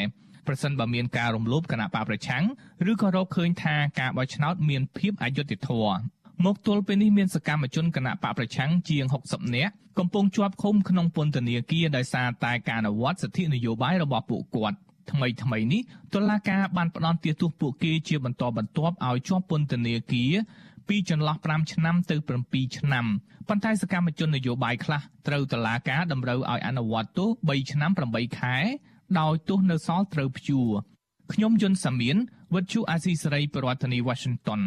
[0.49, 2.43] ប្រសិនបើមានការរំលោភគណៈបកប្រឆាំង
[2.91, 5.99] ឬក៏រកឃើញថាការបោះឆ្នោតមានភាពអយុត្តិធម៌
[6.45, 14.77] មកទល់ពេលនេះមានសកម្មជនគណៈបកប្រឆាំងជាង60នាក់កំពុងជាប់ឃុំក្នុងពន្ធនាគារដោយសារតែការអនុវត្តសិទ្ធិនយោបាយរបស់ពួកគាត់
[15.11, 15.81] ថ្មីថ្មីនេះ
[16.13, 20.33] តុលាការបានផ្តន្ទាទោសពួកគេជាបន្តបន្ទាប់ឲ្យជាប់ពន្ធនាគារ
[20.87, 22.15] ពីចន្លោះ5ឆ្នាំទៅ
[22.45, 23.05] 7ឆ្នាំ
[23.47, 28.57] ប៉ុន្តែសកម្មជននយោបាយខ្លះត្រូវតុលាការតម្រូវឲ្យអនុវត្តទោស3ឆ្នាំ8ខែ
[29.19, 30.69] ដោយទោសនៅសល់ត្រូវព្យួរ
[31.33, 32.17] ខ្ញុំយុនសាមៀន
[32.55, 34.61] វិទ្យុអាស៊ីសេរីប្រធានាធិបតី Washington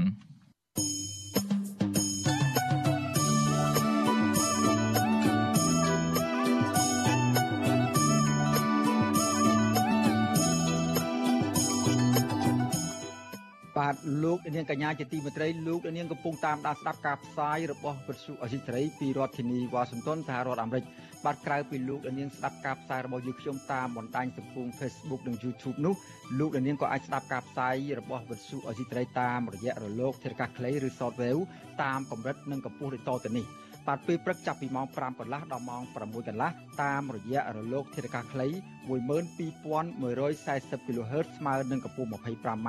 [13.82, 20.84] បាទលោកនាងកញ្ញាជាទីមេត្រីលោកនាងកំពុងតាមដានស្ដាប់ការផ្សាយរបស់វិទ្យុអេស៊ីសេរីពីរដ្ឋធានីវ៉ាស៊ីនតោនសហរដ្ឋអាមេរិក
[21.24, 25.94] បាទក្រៅពីលោកនាងស្ដាប់ការផ្សាយរបស់យើងខ្ញុំតាមបណ្ដាញសង្គម Facebook និង YouTube នោះ
[26.38, 31.42] លោកនាងក៏អាចស្ដាប់ការផ្សាយរបស់វិទ្យុអេស៊ីសេរីតាមរយៈរលកធាតុអាកាសខ្លីឬ Shortwave
[31.82, 33.46] តាមកម្រិតនិងកម្ពស់ដូចតទៅនេះ
[33.88, 36.50] បាទពេលព្រឹកចាប់ពីម៉ោង5កន្លះដល់ម៉ោង6កន្លះ
[36.82, 38.46] តាមរយៈរលកធាតុអាកាសខ្លី
[38.88, 42.68] 12140 kHz ស្មើនឹងកម្ពស់ 25m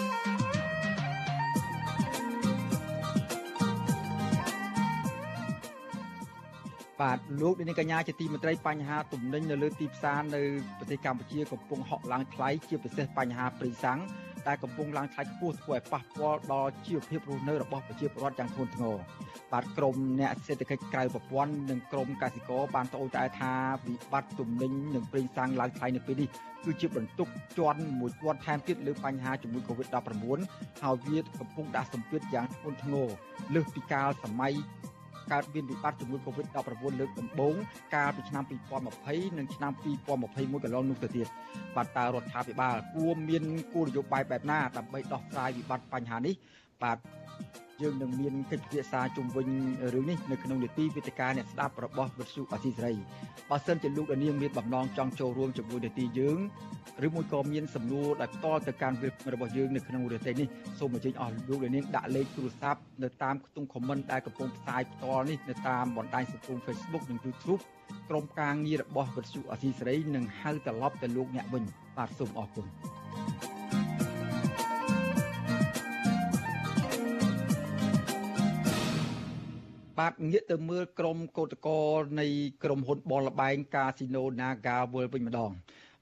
[7.01, 10.41] បាទលោកនាងកញ្ញាជាទីមេត្រីបញ្ហាទំនិញនៅលើទីផ្សារនៅ
[10.77, 13.99] ប្រទេសកម្ពុជាកំពុងហក់ឡើងថ្លៃជាពិសេសបញ្ហាព្រីសាំង
[14.47, 18.97] ដែលកំពុងឡើងថ្លៃខ្ពស់ធ្វើឲ្យប៉ះពាល់ដល់ជីវភាពរស់នៅរបស់ប្រជាពលរដ្ឋយ៉ាងធ្ងន់ធ្ងរ
[19.51, 23.53] បាទក្រមអ្នកសេដ្ឋកិច្ចក្រៅប្រព័ន្ធនិងក្រមកសិករបានត្អូញត្អែថា
[23.87, 26.29] វិបត្តិទំនិញនិងព្រីសាំងឡើងថ្លៃនៅពេលនេះ
[26.65, 30.39] គឺជាបន្ទុកជាន់មួយជាន់ថែមទៀតលើបញ្ហាជំងឺ Covid-19
[30.83, 33.07] ហើយវាកំពុងដាក់សម្ពាធយ៉ាងធ្ងន់ធ្ងរ
[33.55, 34.53] លើសពីកាលសម័យ
[35.31, 37.55] កើតមានវិបត្តិជំងឺ Covid-19 លើកដំបូង
[37.95, 38.43] កាលពីឆ្នាំ
[38.89, 39.71] 2020និងឆ្នាំ
[40.17, 41.27] 2021កន្លងនោះទៅទៀត
[41.75, 46.33] បាទតើរដ្ឋាភិបាលគួរមានគោលនយោបាយបែបណាដើម្បីដោះស្រាយវិបត្តិបញ្ហានេះ
[46.83, 46.97] បាទ
[47.81, 49.47] យើងនឹងមានកិច្ចពិភាក្សាជុំវិញ
[49.93, 52.93] រឿងនេះនៅក្នុងនីតិវិទ្យាអ្នកស្ដាប់របស់វិទ្យុអសីសេរី
[53.49, 56.37] បើសិនជាលោកនាងមានបំណងចង់ចូលរួមជាមួយនីតិយើង
[57.05, 60.47] ឬមួយក៏មានសំណួរដែលផ្ទាល់ទៅកាន់វិទ្យុរបស់យើងនៅក្នុងនីតិនេះ
[60.79, 67.61] សូមអញ្ជើញអស់លោកនាងដាក់លេខទូរស័ព្ទនៅតាមខ្ទង់ comment ដែលកំពុងផ្សាយផ្ទាល់នេះនៅតាមបណ្ដាញសង្គម Facebook និង YouTube
[68.09, 71.63] ក្រុមការងាររបស់វិទ្យុអសីសេរីនឹងហៅត្រឡប់ទៅលោកអ្នកវិញ
[71.97, 72.67] បាទសូមអរគុណ
[80.01, 81.79] បាទងាកទៅមើលក្រុមកោតកោ
[82.19, 82.27] នៃ
[82.63, 85.51] ក្រុមហ៊ុនបលលបែងកាស៊ីណូ Naga World វិញម្ដង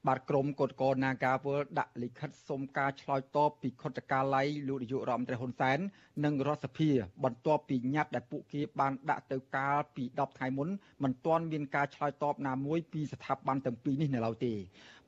[0.06, 5.78] បាទក្រមកោតកោនាការវលដាក់លិខិតសុំការឆ្លើយតបពីខុទ្ទកាល័យលោកនាយករដ្ឋមន្ត្រីហ៊ុនសែន
[6.24, 6.90] និងរដ្ឋសភា
[7.24, 10.68] បន្ទាប់ពីញត្តិដែលពួកគេបានដាក់ទៅកាលពី10ថ្ងៃមុន
[11.02, 14.54] មិនទាន់មានការឆ្លើយតបណាមួយពីស្ថាប័នទាំងពីរនេះនៅឡើយទេ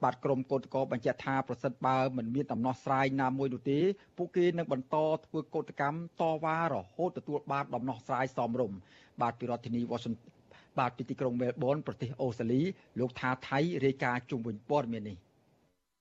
[0.03, 3.79] បាទក្រមកោតកោបញ្ជាក់ថាប្រសិទ្ធបើមិនមានដំណោះស្រាយណាមួយនោះទេ
[4.17, 8.79] ពួកគេនឹងបន្តធ្វើកោតកម្មតវ៉ារហូតទទួលបានដំណោះស្រាយសមរម្យ
[9.21, 10.31] បាទពីរដ្ឋធានី Washington
[10.79, 12.63] បាទពីទីក្រុងមែលប៊នប្រទេសអូស្ត្រាលី
[12.99, 15.17] លោកថាថៃរាយការណ៍ជុំវិញព័ត៌មាននេះ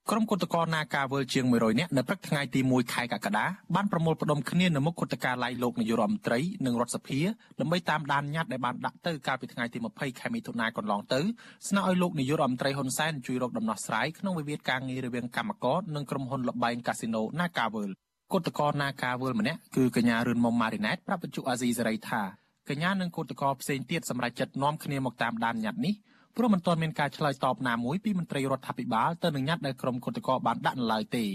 [0.09, 7.19] ក្រុមគុតកោនាការវើលជាង100នាក់នៅព្រឹកថ្ងៃទី1ខែកក្កដាបានប្រមូលផ្ដុំគ្នានៅមុខគុតកាឡៃលោកនាយរដ្ឋមន្ត្រីនិងរដ្ឋសភា
[7.59, 11.19] ដើម្បីតាមដានញត្តិដែលបានដាក់ទៅកាលពីថ្ងៃទី20ខែមិថុនាកន្លងទៅ
[11.67, 17.91] ស្នើឲ្យលោកនាយរដ្ឋមន្ត្រីហ៊ុនសែនជួយរកដំណោះស្រាយក្នុងវិវាទការងាររវាងកម្មករនិងក្រុមហ៊ុនលបែងកាស៊ីណូ Nagavel
[18.33, 22.21] គុតកោនាការវើលម្នាក់គឺកញ្ញារឿនមុំម៉ារីណែតប្រាប់បញ្ជុអាស៊ីសេរីថា
[22.69, 25.93] កញ្ញានិងគឧតកោផ្សេងទៀតសម្រាប់ចិត្តនាំគ្នាមកតាមដានញត្តិនេះ
[26.37, 31.25] ព្រោះមិនទាន់មានការឆ្លើយតបណាមួយពីមន្ត្រីរដ្ឋាភិបាលទៅនឹងញត្តិដែលក្រុមគឧតកោបានដាក់នៅឡើយទេ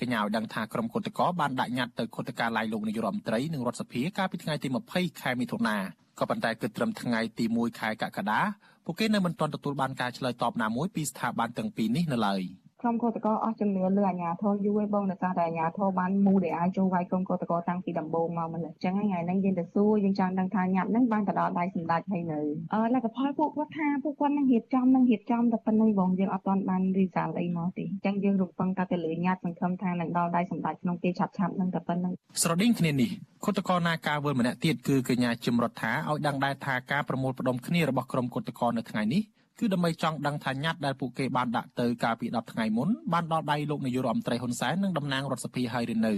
[0.00, 5.76] កញ្ញាឲ្យដឹងថាក្រុមគឧតកោបានដាក់ញត្តិទៅគឧតកាឡៃលោកនាយរដ្ឋមន្ត្រីនិងរដ្ឋសភាកាលពីថ្ងៃទី20ខែមិថុនា
[6.18, 8.40] ក៏ប៉ុន្តែគិតត្រឹមថ្ងៃទី1ខែកក្កដា
[8.84, 12.42] ពួកគេនៅមិនទាន់ទទួលបានការឆ្លើយតបណាមួយពីស្ថាប័នទាំងពីរនេះនៅឡើយ។
[12.82, 22.40] ក្រុមកោតក្រអស់ជំនឿលើអាជ្ញាធរយូរឯងបងដោយសារតែអាជ្ញាធរបានមូលដែលអាចចូលវាយក្រុមកោតក្រតាំងពីដំបូងមកម្ល៉េះអញ្ចឹងថ្ងៃហ្នឹងយើងទៅសួរយើងចង់ដឹងថាញាប់ហ្នឹងបានទៅដល់ដៃសម្ដេចហើយនៅ
[22.74, 32.12] អឺលទ្ធផលពួកគាត់ថាពួកគាត់នឹងរៀបចំនឹងរៀបចំតែប៉ុណ្្នឹងបងយើងអត់ទាន់បានរីសាល់អីមកទេអញ្ចឹងយើងរំពឹងតែទៅលើញាប់សង្ឃឹមថានឹងដល់ដៃសម្ដេចក្នុងពេលឆាប់ឆាប់ហ្នឹងតែប៉ុណ្្នឹង
[32.42, 33.10] ស្រដៀងគ្នានេះ
[33.44, 39.22] គុតកោណាការវល់ម្នាក់ទៀតគឺកញ្ញាជំរដ្ឋាឲ្យដឹងដែរថាការប្រមូលផ្ដុំគ្នារបស់ក្រុមគុតកោនៅថ្ងៃនេះ
[39.58, 46.14] គឺដើម្បីចង់ដឹងថាញត្តិដែលពួកគេបានដាក់ទៅកាលពី10ថ្ងៃមុនបានដល់ដៃលោកនាយករដ្ឋមន្ត្រីហ៊ុនសែននិងតំណាងរដ្ឋសភាហើយឬនៅ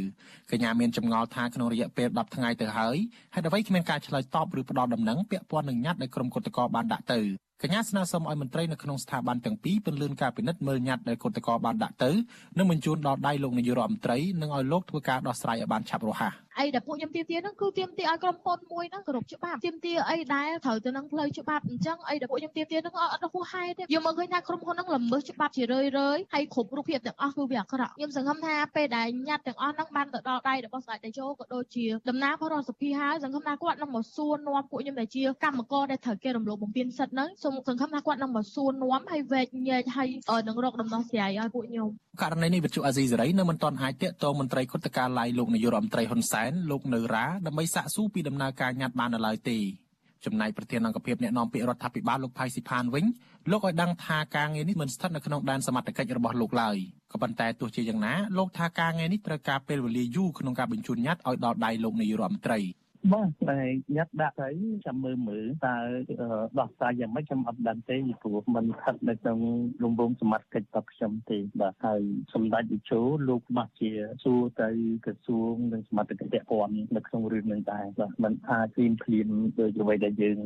[0.50, 2.96] កញ្ញាមានចម្ងល់ថាក្នុងរយៈពេល10ថ្ងៃទៅហើយ
[3.34, 7.20] ហេតុអ្វីគ្មានការឆ្លើយតបឬផ្ដល់ដំណឹងពាក់ព័ន្ធនឹងញត្តិដែលក្រុមគឧតកោបានដាក់ទៅ
[7.62, 12.10] កញ្ញាស្នើសុំឲ្យមន្ត្រីនៅក្នុងស្ថាប័នទាំងពីរពន្លឿនការពិនិត្យមើលញត្តិដែលគឧតកោបានដាក់ទៅ
[12.58, 40.08] និងបញ្ជូនដល់ដៃលោកនាយករដ្ឋមន្ត្រីនិងឲ្យលោកធ្វើការដោះស្រាយឲ្យបានឆាប់រហ័សអីដែលពួកខ្ញុំទាមទារហ្នឹងគឺទាមទារឲ្យក្រុមហ៊ុនមួយហ្នឹងគោរពច្បាប់ទាមទារអីដែលត្រូវទៅនឹងផ្លូវច្បាប់អញ្ចឹងអីដែលពួកខ្ញុំទាមទារហ្នឹងអត់ហួសហេតុទេយើងមើលឃើញថាក្រុមហ៊ុនហ្នឹងល្មើសច្បាប់ជារឿយរឿយហើយគ្រប់រូបភាពទាំងអស់គឺវាអាក្រក់ខ្ញុំសង្ឃឹមថាពេលដែលញត្តិទាំងអស់ហ្នឹងបានទៅដល់ដៃរបស់ស្ដេចតេជោក៏ដូចជាដំណើរផងរដ្ឋសភាហើយសង្ឃឹមថាគាត់នឹងមកសួរនាំពួកខ្ញុំដែលជាកម្មករដែលត្រូវគេរំលោភបំពានសិទ្ធិហ្នឹងសូមសង្ឃឹមថាគាត់នឹងមកសួរនាំហើយវែកញែកហើយ
[40.48, 41.88] នឹងរកដំណោះស្រាយឲ្យពួកខ្ញុំ
[42.22, 49.58] ករណីនេះវិទ្យុអាស៊ីសេរីនៅមិនទាន់អាចតាក់ទងមន្ត្រីគុតការឡាយលោកនាយករដ្ឋមន្ត្រីហ៊ុនសែនលោកនៅរ៉ាដើម្បីសាកសួរពីដំណើរការញត្តិបាននៅឡើយទេ
[50.24, 53.04] ចំណែកប្រធានអង្គភិបអ្នកណែនាំពាក្យរដ្ឋាភិបាលលោកផៃស៊ីផានវិញ
[53.50, 56.76] លោកឲ្យដឹងថាការងារនេះមិនស្ថិតនៅក្នុងដែនសមត្ថកិច្ចរបស់លោកឡើយ
[57.12, 62.60] ក៏ប៉ុន្តែទោះជាយ៉ាងណាលោកថាការងារនេះត្រូវការពេលវេលាយូរក្នុងការបញ្ជូនញត្តិឲ្យដល់ដៃលោកនាយករដ្ឋមន្ត្រី
[63.11, 63.59] បាទតែ
[63.95, 64.49] ញ៉ាត់ដាក់ទៅ
[64.85, 65.75] ចាំមើលមើលតើ
[66.59, 69.39] ដោះស្រាយយ៉ាងម៉េចខ្ញុំអត់ដឹងទេពីព្រោះมันស្ថិតនៅក្នុង
[69.83, 72.01] រង្វង់សមត្ថកិច្ចរបស់ខ្ញុំទេបាទហើយ
[72.33, 73.91] សម្ដេចវិជោលោកបាស់ជា
[74.23, 74.69] សួរទៅ
[75.05, 79.27] ក្រសួងនិងសមត្ថកិច្ចពាក់ព័ន្ធនៅក្នុងរឿងនេះដែរបាទมันអាចព្រៀមព្រៀម
[79.59, 80.37] ដោយអ្វីដែលយើង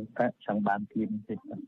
[0.46, 1.60] ចង់បានព្រៀមទេបាទ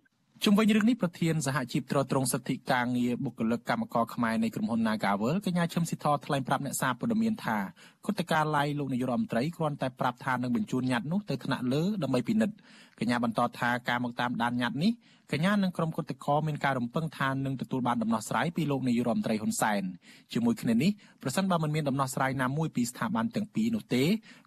[0.48, 7.58] ជុំវិញរឿងនេះប្រធានសហជីពត្រួតត្រងសិទ្ធិការងារបុគ្គលិកកម្មករខ្មែរនៃក្រុមហ៊ុន Nagavel កញ្ញាឈឹមស៊ីធថ្លែងប្រាប់អ្នកសារព័ត៌មានថា
[8.06, 12.56] គុតការឡាយលោកនាយករដ្ឋមន្ត្រីគ្រាន់តែប្រាប់ថានឹងបញ្ជូនញត្តិនោះទៅថ្នាក់លើដើម្បីពិនិត្យ
[13.00, 14.92] កញ្ញាបន្តថាការមកតាមដានញត្តិនេះ
[15.32, 19.84] កញ្ញានិងក្រុមគុតកោមានការរំពឹងថានឹងទទួលបានដំណោះស្រាយពីលោកនាយករដ្ឋមន្ត្រីហ៊ុនសែន
[20.34, 20.92] ជាមួយគ្នានេះ
[21.24, 24.04] ប្រសិនបើមិនមានដំណោះស្រាយណាមួយពីស្ថាប័នទាំងពីរនោះទេ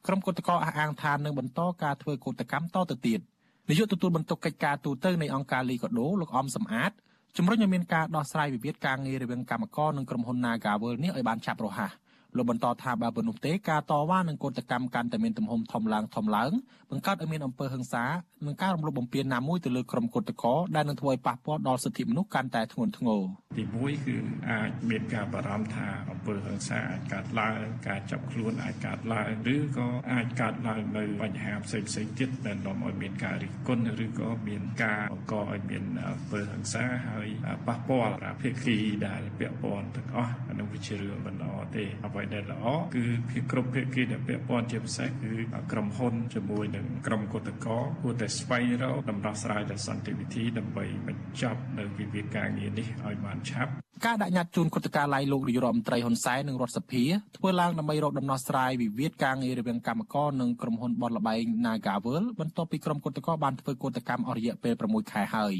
[0.06, 3.20] ក្រុមគុតកោអះអាងថានឹងបន្តការធ្វើកោតកម្មតទៅទៀត។
[3.70, 6.92] នាយកទទួលបន្ទុកកិច្ចការទូតនៃអង្គការលីកាដូលោកអំសំអាត
[7.37, 11.90] ជំរុញឲ្យមានការដោះស្រាយវិវាទការងាររវាងកម្មករនិងក្រុមហ៊ុន Nagavel នេះឲ្យបានឆាប់រហ័ស។
[12.37, 16.50] លោកបន្តថាបើប៉ុណ្ណោះទេការតវ៉ានឹងកោតកម្មកាន់តែមានទំហំធំឡើងធំឡើង
[16.90, 18.04] បង្កើតឲ្យមានអំពើហិង្សា
[18.46, 23.20] និងការរំលោភបំពានណាមួយទៅលើក្រុមកុតកោដែលនឹងធ្វើឲ្យប៉ះពាល់ដល់សិទ្ធិមនុស្សកាន់តែធ្ងន់ធ្ងរ
[23.57, 24.16] ទី1គឺ
[24.51, 37.29] អាចមានការបារម្ភថាអំពើហិង្សាអាចកើតឡើងការចាប់ខ្លួនអាចកើតឡើងឬក៏អាចកើតឡើងនៅបញ្ហាផ្សេងផ្សេងទៀតដែលនាំឲ្យមានការរិះគន់ឬក៏មានការបង្កឲ្យមានអំពើហិង្សាហើយ
[37.68, 45.33] ប៉ះពាល់ភាគីដែលពាក់ព័ន្ធទាំងអស់អានោះវាជារឿងមិនល្អទេអ្វីដែលល្អគឺភាគគ្រប់ភាគីដែលពាក់ព័ន្ធជាពិសេសគឺ
[45.72, 53.70] ក្រុមហ៊ុនជាមួយនឹងក្រុមគឧតកោគួរតែស្វែងរកដំណោះស្រាយដោយសន្តិវិធីដើម្បីបញ្ចប់នៅវិវាទការងារនេះឲ្យបានឆាប់
[54.06, 57.04] ការដាក់ញត្តិជូនគុតការឡាយលោកនាយរដ្ឋមន្ត្រីហ៊ុនសែននិងរដ្ឋសភា
[57.36, 65.54] ធ្វើឡើងដើម្បីរកដំណោះស្រាយវិវាទការងាររវាងកម្មករនិងក្រុមហ៊ុនបនលបែង Nagavel បន្ទាប់ពីក្រុមគុតកោបានធ្វើកោតកម្មអស់រយៈពេល6ខែហើយ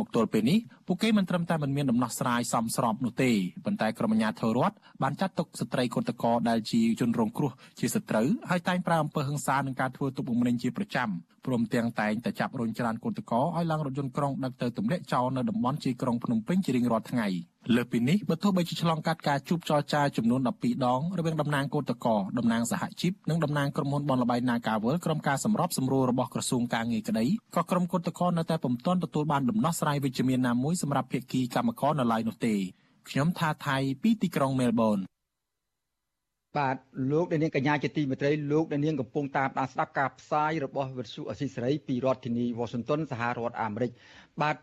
[0.00, 3.30] មកទល់ពេលនេះពួកគេមិនត្រឹមតែមិនមានដំណោះស្រាយសមស្របនោះទេ
[3.64, 11.08] ប៉ុន្តែក្រុមអាជ្ញាធររដ្ឋបានចាត់ទុកស្ត្រីកុតកោដែលជាជនរងគ្រោះជាសត្រូវហើយតែងប្រើអំពើហិង្សានិងការធ្វើទុកបុកម្នេញជាប្រចាំ
[11.46, 17.28] ព្រមទាំងតែងតែចាប់រុញច្រានកុតកោឲ្យឡើងរថយន្តក្រុងដឹកទៅទម្លាក់ចោលនៅតំបន់ជាក្រុងភ្នំពេញជារៀងរាល់ថ្ងៃ
[17.72, 32.54] លើពីនេះបើទោះបីជាឆ្លងកាត់ការជួបចរចាចំនួន12ដងរវាងតំណាងគឧតកោតំណាងសហជីពនិងតំណាងក្រុមហ៊ុនបនលបៃ Nagawal ក្រុមការសម្របសម្រួលរបស់ក្រសួងការងារក្តីក៏ក្រុមគឧតកោនៅតែពុំទាន់ទទួលបានដំណោះស្រាយវិជ្ជមានណាមួយសម្រាប់ភាគីកម្មករនៅឡើយនោះទេ
[33.08, 34.98] ខ្ញុំថាថៃពីទីក្រុងមែលប៊ន
[36.58, 36.76] បាទ
[37.12, 43.90] លោកអ្នកនាងកញ្ញាជាទីមេត្រីលោកអ្នកនាងកំពុងតាមដានស្ដាប់ការផ្សាយរបស់វិទ្យុអស៊ីសេរីពីរដ្ឋធានី Washington សហរដ្ឋអាមេរិក
[44.42, 44.56] បាទ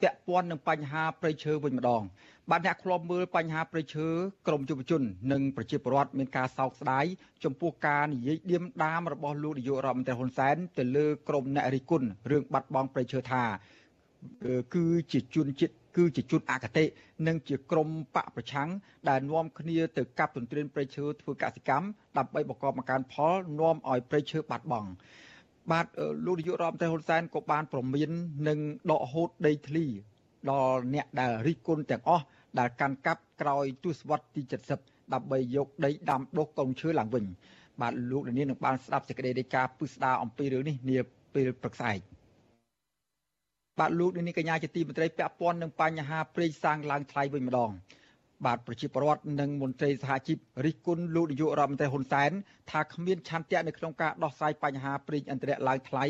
[0.00, 2.02] ពាក់ព័ន្ធនឹងបញ្ហាប្រៃឈើវិញម្ដង
[2.50, 4.06] បាទអ្នកធ្លាប់មើលបញ្ហាប្រៃឈើ
[4.46, 7.04] ក្រមយុវជន និងប្រជាពលរដ្ឋមានការសោកស្ដាយ
[7.44, 13.42] ចំពោះការនិយាយឌៀមដាមរបស់លោកនាយករដ្ឋមន្ត្រីហ៊ុនសែនទៅលើក្រមអ្នករិះគន់រឿងបាត់បង់ប្រៃឈើថា
[14.74, 16.84] គឺជាជនជាតិ គឺជាជនអកតេ
[17.26, 18.68] និងជាក្រមបកប្រឆាំង
[19.08, 21.86] ដែលនាំគ្នាទៅកាប់ទន្ទ្រានព្រៃឈើធ្វើកសិកម្ម
[22.18, 24.90] ដើម្បីបង្កបង្កើនផលនាំឲ្យព្រៃឈើបាត់បង់
[25.70, 25.86] បាទ
[26.26, 28.10] លោកនាយករដ្ឋមន្ត្រីហ៊ុនសែនក៏បានប្រមាន
[28.48, 28.58] នឹង
[28.90, 29.86] ដកហូតដីធ្លី
[30.50, 32.24] ដល់អ្នកដែលរិះគន់ទាំងអស់
[32.58, 34.42] ដែលកាន់កាប់ក្រោយទសវត្សរ៍ទី
[34.78, 37.24] 70ដើម្បីយកដីដាំដុះកូនឈើឡើងវិញ
[37.80, 40.98] បាទលោកនាងនឹងបានស្ដាប់សេចក្តីរាយការណ៍ពិស្ដារអំពីរឿងនេះនា
[41.34, 42.00] ពេលព្រឹកស្អែក
[43.78, 47.70] បាទលោកនាងកញ្ញាជាទីមេត្រីពាក់ព័ន្ធនឹងបញ្ហាព្រៃសាំងឡើងថ្លៃវិញម្ដង
[48.44, 52.30] បាទប្រជាពលរដ្ឋនិងមន្ត្រីសហជីពរិះគន់លោកនាយករដ្ឋមន្ត្រីហ៊ុនសែន
[52.70, 56.04] ថាគ្មានឆន្ទៈនៅក្នុងការដោះស្រាយបញ្ហាព្រៃអន្តរជាតិឡើងថ្លៃ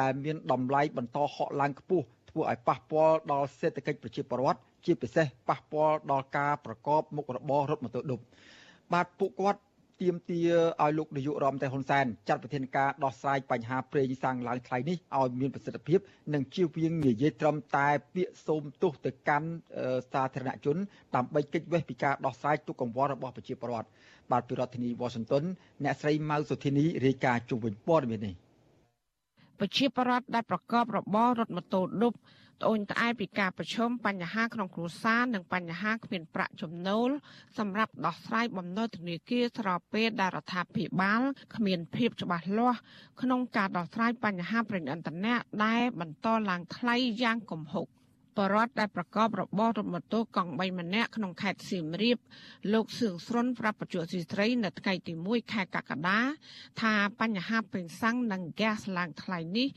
[0.00, 8.20] ដែលមានតម្លៃបន្តហក់ឡើងខ្ពស់ធ្វើឲ្យប៉ះពាល់ដល់សេដ្ឋកិច្ចប្រជាពលរដ្ឋជាពិសេសប៉ះពាល់ដល់ការប្រកបមុខរបររថម៉ូតូឌុប
[8.92, 9.60] បាទពួកគាត់
[10.02, 10.50] ទាមទារ
[10.82, 15.98] ឲ្យលោកនាយករដ្ឋមន្ត្រីហ៊ុនសែនចាត់វិធានការដោះស្រាយបញ្ហាប្រេងសាំងឡើងថ្លៃនេះឲ្យមានប្រសិទ្ធភាព
[16.34, 19.48] និងជៀសវាងនិយាយត្រឹមតែពាក្យសូមទោសទៅកាន់
[20.12, 20.76] សាធារណជន
[21.14, 23.88] ដើម្បីកិច្ចវេះពីការដោះស្រាយទុកកង្វល់របស់ប្រជាពលរដ្ឋ
[24.32, 25.44] បាទពីរដ្ឋធានី Washington
[25.84, 28.34] អ្នកស្រីម៉ៅសុធីនីរាយការណ៍ជុំវិញព័ត៌មាននេះ
[29.60, 32.12] ប្រជាពលរដ្ឋដែលប្រកបរបររថម៉ូតូឌុប
[32.62, 37.10] ត្អូញត្អែពីការប្រឈមបញ្ហាក្នុងគ្រួសារនិងបញ្ហាគ្មានប្រាក់ចំណូល
[37.58, 41.22] សម្រាប់ដោះស្រាយបំណុលធនាគារស្របពេលដែលរដ្ឋាភិបាល
[41.54, 42.78] គ្មានភាពច្បាស់លាស់
[43.22, 47.86] ក្នុងការដោះស្រាយបញ្ហាប្រេងឥន្ធនៈដែលបន្តឡើងថ្លៃយ៉ាងគំហុក
[48.38, 52.18] បរដ្ឋដែលប្រកបរបររថម៉ូតូកង់3ម្នាក់ក្នុងខេត្តសៀមរាប
[52.72, 56.20] លោកសឿងស្រុនប្រាប់បច្ចុប្បន្នស៊ីស្រីនៅថ្ងៃទី1ខែកក្កដា
[56.80, 59.68] ថាបញ្ហាពេញសាំងនិងហ្គាសឡើងថ្លៃនេះ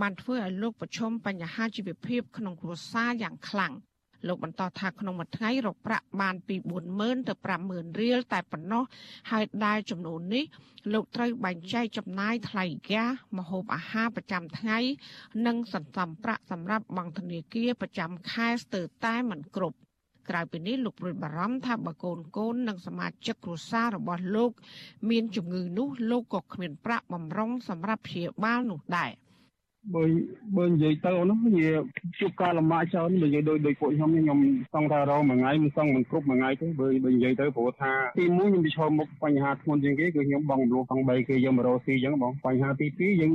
[0.00, 3.74] បានធ្វើឲ្យលោកប្រឈមបញ្ហាជីវភាពក្នុងគ្រួសារយ៉ាងខ្លាំង
[4.26, 6.56] លោកបន្តថាក្នុងមួយថ្ងៃរកប្រាក់បានពី
[6.92, 7.34] 40000ទៅ
[7.68, 8.82] 50000រៀលតែប៉ុណ្ណោះ
[9.30, 10.44] ហើយដែលចំនួននេះ
[10.92, 14.78] លោកត្រូវបែងចែកចំណាយថ្លៃហ្គាសម្ហូបអាហារប្រចាំថ្ងៃ
[15.46, 19.78] និងសន្សំប្រាក់សម្រាប់បង់ធនាគារប្រចាំខែស្ទើរតែមិនគ្រប់
[20.28, 24.50] ក្រៅពីនេះលោកព្រួយបារម្ភថាបើកូនកូននិងសមាជិកគ្រួសាររបស់លោក
[25.10, 29.12] មានជំងឺនោះលោកក៏គ្មានប្រាក់បម្រុងសម្រាប់ព្យាបាលនោះដែរ។
[29.94, 30.02] បើ
[30.56, 31.68] បើនិយាយទៅនោះវា
[32.20, 34.38] ជួបការលំបាកច្រើនបើនិយាយដូចដូចពួកខ្ញុំខ្ញុំ
[34.74, 43.32] សង្ឃថារងមួយថ្ងៃមិនសង្ឃមិនគ្រប់មួយថ្ងៃទេបើបើនិយាយទៅព្រោះថាទី1ខ្ញុំប្រឈមមុខបញ្ហាធ្ងន់ជាងគេគឺខ្ញុំបងរំលោះផង3គេយើងមករកស៊ីអញ្ចឹងបងបញ្ហាទី2យើង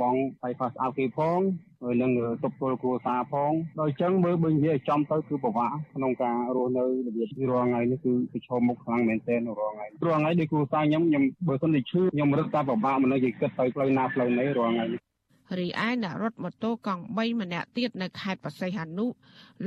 [0.00, 1.40] បងបាយផាសអោគេផង
[1.82, 2.10] ហើយនឹង
[2.42, 15.11] ទប់ទល់គ្រួសារផងដល់អញ្ចឹងមើលបើនិយាយចំទៅគឺពិបាកក្នុងការរស់នៅរបៀបរាល់ថ្ងៃនេះគឺប្រឈមមុខខ្លាំងមែនទែនរាល់ថ្ងៃរាល់ថ្ងៃដូចគ្រួសារខ្ញុំខ្ញុំបើសិនតែឈឺខ្ញុំរឹតតែពិបាកម្ល៉េះគេគិតទៅផ្លូវណាផ្លូវណីរាល់ថ្ងៃនេះ
[15.58, 19.06] រីឯអ្នករត់ម៉ូតូកង់3ម្នាក់ទៀតនៅខេត្តបរសៃហនុ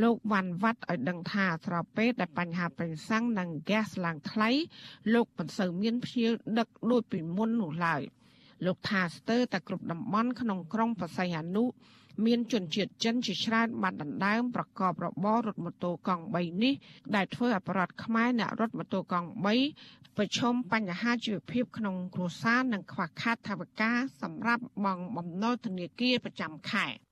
[0.02, 4.50] លោកវ៉ាន់វ៉ាត់ឲ្យដឹងថាស្របពេលដែលបញ្ហាប្រេងសាំងនិងហ្គាសឡើងថ្លៃ
[5.13, 8.02] លោកមិនសូវមានភ្ញៀវដឹកដូចពីមុននោះឡើយ
[8.65, 11.63] លោកថាស្ទើរតែគ្រប់តំបន់ក្នុងក្រុងបរសៃហនុ
[12.25, 16.73] មានជនជាតិចិនជាច្រើនបានដណ្ដើមប្រកបរបររថម៉ូតូកង់3នេះ
[17.15, 19.28] ដែលធ្វើឲ្យប្រដ្ឋខ្មែរអ្នករត់ម៉ូតូកង់
[19.73, 26.88] 3ប្រឈមបញ្ហាជីវភាពក្នុងគ្រួសារនិងខ្វះខាតថវិកាសម្រាប់បង់បំណុលធនាគារប្រចាំខែ។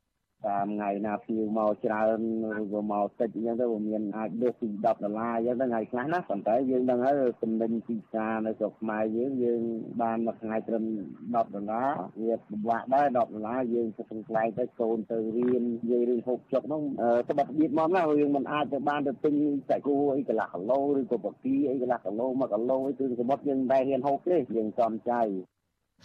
[0.48, 2.20] តាមថ្ងៃណាភ្ញៀវមកច្រើន
[2.62, 9.62] ឬក៏មកតិចអញ្ចឹងទៅវាមានអាចលើសពី10ដុល្លារអញ្ចឹងទៅថ្ងៃខ្លះណាប៉ុន្តែយើងដឹងហើយចំណេញទីផ្សារនៅស្រុកខ្មែរយើងយើង
[10.02, 11.90] បានមួយថ្ងៃត្រឹម10ដុល្លារ
[12.24, 16.84] វាពិបាកដែរ10ដុល្លារយើងទៅក្នុងខ្លែងទៅកូនទៅរៀននិយាយរឿងហូបចុកហ្នឹង
[17.30, 19.36] ត្បិតបៀតមកណាយើងមិនអាចទៅបានទៅទិញ
[19.70, 25.22] សាច់គោអីកន្លះគីឡូឬក៏បកាអីកន្លះគីឡូ1គីឡូអីគឺសមុទ្រយើងតែរៀនហូបទេយើងចំចៃ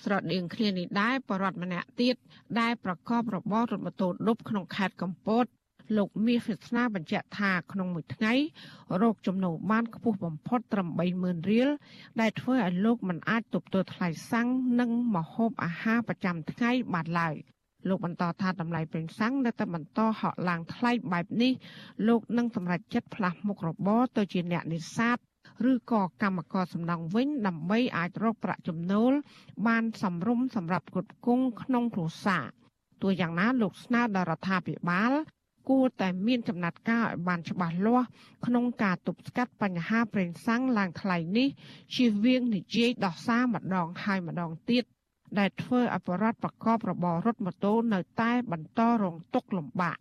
[0.02, 2.16] ស្រដៀងគ្នានេះដែរបរដ្ឋម្នាក់ទៀត
[2.60, 5.44] ដែលប្រកបរបររថម៉ូតូឌុបក្នុងខេត្តកំពត
[5.96, 8.32] លោកមាសវាសនាបញ្ជាក់ថាក្នុងមួយថ្ងៃ
[9.02, 11.68] រោគចំណូលបានខ្ពស់បំផុតត្រឹម30000រៀល
[12.20, 14.48] ដែលធ្វើឲ្យលោកមិនអាចទប់ទល់ថ្លៃសាំង
[14.80, 17.34] និងម្ហូបអាហារប្រចាំថ្ងៃបានឡើយ
[17.88, 21.52] លោកបន្តថាតម្លៃប្រេងសាំងនៅតែបន្តហក់ឡើងថ្លៃបែបនេះ
[22.08, 25.18] លោកនឹងសម្រេចចិត្តផ្លាស់មុខរបរទៅជាអ្នកនេសាទ
[25.70, 29.12] ឬក៏កម្មករសំណង់វិញ ដើម្បីអាចរកប្រាក់ចំណូល
[29.66, 32.46] បានសមរម្យសម្រាប់គ្រប់គង់ក្នុងគ្រួសារ
[33.02, 35.12] ទោះយ៉ាងណាលោកស្នើដល់រដ្ឋាភិបាល
[35.68, 38.06] គួរតែមានចំណាត់ការឲ្យបានច្បាស់លាស់
[38.46, 41.48] ក្នុងការទប់ស្កាត់បញ្ហាប្រេងសាំងឡើងថ្លៃនេះ
[41.94, 44.84] ជៀសវាងនិយាយដោះសារម្ដងហើយម្ដងទៀត
[45.38, 49.98] ដែលធ្វើឲ្យបរិវត្តប្រកបរបររថម៉ូតូនៅតែបន្តរងទុក្ខលំបាក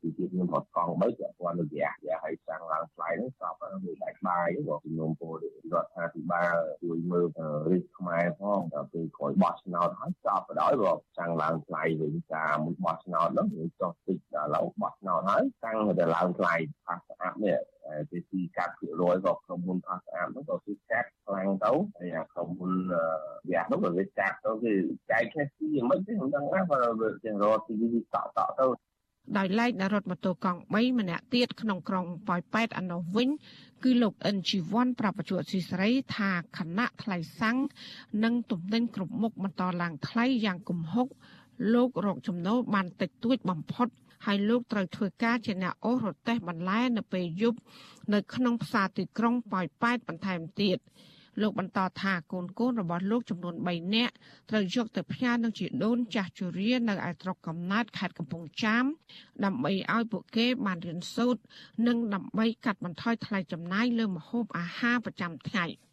[0.00, 5.34] ទីទៀតខ្ញុំរត់កង់បីពាក់ព័ន្ធនឹងរយៈរយៈឲ្យសាំងឡើងថ្លៃហ្នឹងស្រាប់មួយដាច់បាយក៏ជំនុំពល
[5.72, 7.26] រដ្ឋាភិបាលជួយមើល
[7.70, 13.48] រិះខ្មែរផងដល់ពេលក្រោយបោះឆ្នោតហើយចប់ទៅដល់ក៏សាំងឡើងថ្លៃវិញការមួយបោះឆ្នោតហ្នឹង
[13.80, 16.54] ចុះតិចដល់ឡូវបោះឆ្នោតហើយសាំងទៅឡើងថ្លៃ
[16.86, 17.58] ផាសស្អាតនេះ
[18.10, 22.94] ជាទីកាត់ភាគរយក៏ក្រុមហ៊ុនផាសស្អាតហ្នឹងក៏គឺកាត់ខ្លាំងទៅហើយអាក្រុមហ៊ុនរ
[23.52, 24.72] យៈហ្នឹងក៏វាកាត់ទៅគឺ
[25.10, 27.74] ចែកគ្នាទីមិនទេមិនដឹងណាបើវាចេះរកទី
[28.14, 28.66] តក់តក់ទៅ
[29.36, 33.28] ដោយឡែកនៅរថម៉ូតូកង់3ម្នាក់ទៀតក្នុងក្រុងប៉ោយប៉ែតឯនោះវិញ
[33.84, 37.58] គឺលោកអិនជីវ័នប្រពន្ធស៊ីស្រីថាខណៈថ្លៃសាំង
[38.24, 41.06] និងទំនិញគ្រប់មុខបន្តឡើងថ្លៃយ៉ាងគំហុក
[41.74, 43.88] លោករកចំណូលបានតិចតួចបំផុត
[44.26, 47.58] ហើយលោកត្រូវធ្វើការជាអ្នកអូសរទេះបន្លែនៅពេលយប់
[48.14, 50.78] នៅក្នុងផ្សារទីក្រុងប៉ោយប៉ែតបន្ថែមទៀត។
[51.40, 54.14] លោកបន្តថាកូនកូនរបស់លោកចំនួន3នាក់
[54.50, 58.84] ត្រូវយកទៅផ្ញើនឹងជាដូនចាស់ជរានៅឯស្រុកកំណើតខេត្តកំពង់ចាម
[59.44, 61.42] ដើម្បីឲ្យពួកគេបានរៀនសូត្រ
[61.86, 65.66] និងដើម្បីកាត់បន្ថយថ្លៃចំណាយលើម្ហូបអាហារប្រចាំថ្ងៃ។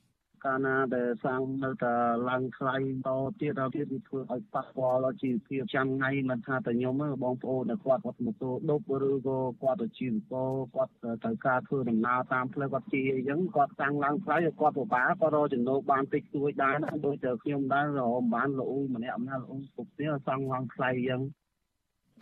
[0.45, 1.93] កាលណាដែលសាំងនៅតែ
[2.29, 2.75] ឡើងថ្លៃ
[3.08, 10.91] តទៀតដល់ទៀតវាធ្វើឲ្យប៉ះពាល់ដល់ជីវភាពចាំថ្ងៃមិនថាតែខ្ញុំទេបងប្អូនដែលគាត់គាត់ម៉ូតូដប់ឬក៏គាត់ទៅជីវករគាត់
[11.23, 21.21] ត្រូវការធ្វើដំណើរតាមផ្លូវគាត់ជាអញ្ចឹងគាត់សាំងឡើងថ្លៃគាត់ពិបាកក៏រកចំណូលបានតិចតួចដែរណាដូចតែខ្ញុំដែររកបានលូម្នាក់ម្នាក់លូគ្រប់គ្នាសាំងឡើងថ្លៃអញ្ចឹង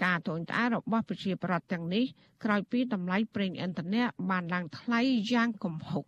[0.04, 2.06] ការត្អូញត្អែរបស់ប្រជាប្រដ្ឋទាំងនេះ
[2.44, 5.00] ក្រោយពីតម្លៃប្រេងឥន្ធនៈបានឡើងថ្លៃ
[5.32, 6.06] យ៉ាងគំហុក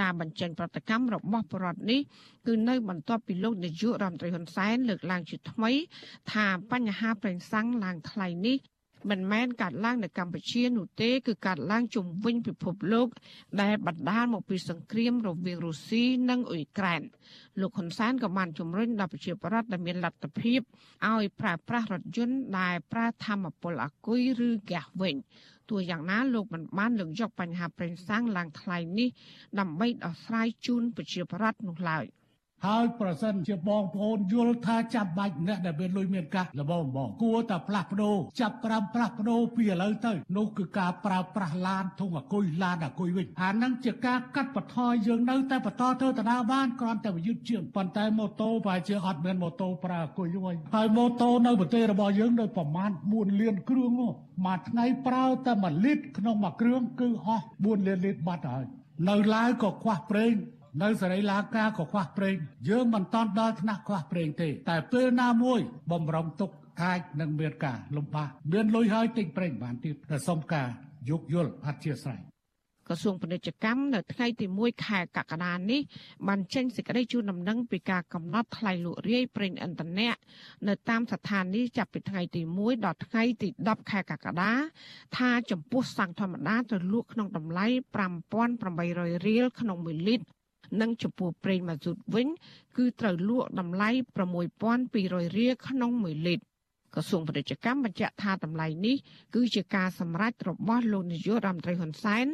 [0.00, 2.00] ការបញ្ចេញប្រតិកម្មរបស់បរដ្ឋនេះ
[2.46, 5.72] គឺនៅបន្ទាប់ពីលោកនាយករដ្ឋមន្ត្រីហ៊ុនសែនលើកឡើងជាថ្មី
[6.32, 8.56] ថាបញ្ហាប្រេងសាំងឡើងថ្លៃនេះ
[9.10, 13.08] មិនមែនកាត់ឡើងនៅកម្ពុជានោះទេគឺកាត់ឡើងជំវិញពិភពលោក
[13.62, 17.02] ដែលបណ្ដាលមកពីសង្គ្រាមរវាងរុស្ស៊ីនិងអ៊ុយក្រែន
[17.60, 20.60] លោកហ៊ុនសែនក៏បានជំរុញដល់ប្រជាពលរដ្ឋដែលមានលទ្ធភាព
[21.08, 25.14] ឲ្យប្រើប្រាស់រថយន្តដែលប្រើធម្មពលអាគុយឬហ្គាសវិញ
[25.70, 29.08] ទោះយ៉ាងណាលោកមិនបានលើកយកបញ្ហាប្រេងសាំងឡើងថ្លៃនេះ
[29.58, 32.06] ដើម្បីដោះស្រាយជូនប្រជាពលរដ្ឋនោះឡើយ។
[32.66, 54.10] ហើយប្រសិនជាបងប្អូនយល់ថាចាំបាច់អ្នកដែលមានលុយមានកាសល្បងបងគួរតែផ្លាស់ប្ដូរចាប់ប្រាំផ្លាស់ប្ដូរពីឥឡូវទៅនោះគឺការប្រើប្រាស់ឡានធុងអគុយឡានអគុយវិញអានឹងជាការកាត់បន្ថយយើងនៅតែបន្តធ្វើដំណើរបានគ្រាន់តែវាយឺតជាងប៉ុន្តែម៉ូតូប្រហែលជាអត់មានម៉ូតូប្រើអគុយវិញហើយម៉ូតូនៅប្រទេសរបស់យើងនៅប្រមាណ4លានគ្រឿងមួ
[54.56, 58.64] យថ្ងៃប្រើតែ1លីត្រក្នុងមួយគ្រឿងគឺអស់4លានលីត្របាត់ហើយ
[59.08, 60.32] នៅឡាវក៏ខ្វះប្រេង
[60.80, 62.36] នៅសេរីឡាកាក៏ខ្វះប្រេង
[62.68, 65.60] យើងមិនតាន់ដល់ថ្នាក់ខ្វះប្រេងទេ តែពេលណាមួយ
[65.92, 66.50] បំរុងទុក
[66.82, 70.68] អាចនឹងមានការលំបាកមានលុយហើយទិញប្រេងបានទៀតតែសុំការ
[71.10, 72.20] យោគយល់អធិស្ឋាន
[72.88, 75.80] ក្រសួងពាណិជ្ជកម្មនៅថ្ងៃទី1ខែកក្កដានេះ
[76.28, 80.14] បានចេញសេចក្តីជូនដំណឹងពីការកំណត់ថ្លៃលក់រាយប្រេងឥន្ធនៈ
[80.68, 84.52] នៅតាមស្ថានីយ៍ចាប់ពីថ្ងៃទី1ដល់ថ្ងៃទី10ខែកក្កដា
[85.18, 87.66] ថាចំពោះសាំងធម្មតាត្រូវលក់ក្នុងតម្លៃ
[88.46, 90.41] 5800រៀលក្នុង1លីត្រ
[90.80, 92.28] និងចំពោះប្រេងម៉ាស៊ូតវិញ
[92.76, 93.90] គឺត្រូវលក់តម្លៃ
[94.62, 96.52] 6200រៀលក្នុង1លីត្រ
[96.94, 98.96] ក្រសួងពាណិជ្ជកម្មបញ្ជាក់ថាតម្លៃនេះ
[99.34, 102.26] គឺជាការសម្រេចរបស់លោកនាយករដ្ឋមន្ត្រីហ៊ុនសែន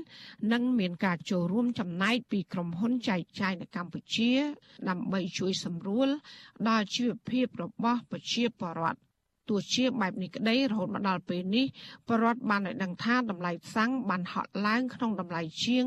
[0.52, 4.32] និងមានការចូលរួមចំណែកពីក្រុមហ៊ុនចែកចាយនៅកម្ពុជា
[4.88, 6.08] ដើម្បីជួយសម្រួល
[6.68, 9.07] ដល់ជីវភាពរបស់ប្រជាពលរដ្ឋ
[9.48, 11.66] ទោះជាបែបនេះក្តីរហូតមកដល់ពេលនេះ
[12.08, 15.84] បរដ្ឋបានឲ្យដឹងថាតម្លៃសាំងបានហក់ឡើងក្នុងតម្លៃជាង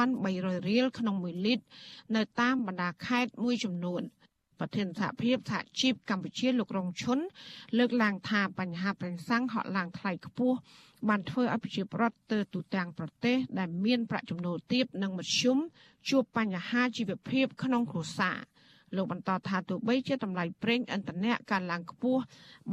[0.00, 1.64] 6300រៀលក្នុង1លីត្រ
[2.16, 4.02] នៅតាមបណ្ដាខេត្តមួយចំនួន
[4.60, 7.18] ប្រធានសហភាពសហជីពកម្ពុជាលោករងឈុន
[7.78, 10.56] លើកឡើងថាបញ្ហាប្រេងសាំងហក់ឡើងថ្លៃខ្ពស់
[11.08, 15.58] បានធ្វើឲ្យប្រជាពលរដ្ឋទៅទូទាំងប្រទេសដែលមានប្រាក់ចំណូលទាបនិងមធ្យម
[16.10, 18.38] ជួបបញ្ហាជីវភាពក្នុងគ្រួសារ
[18.96, 22.22] លោកបន្តថាទោះបីជាតម្លៃប្រេងឥន្ធនៈកើនឡើងខ្ពស់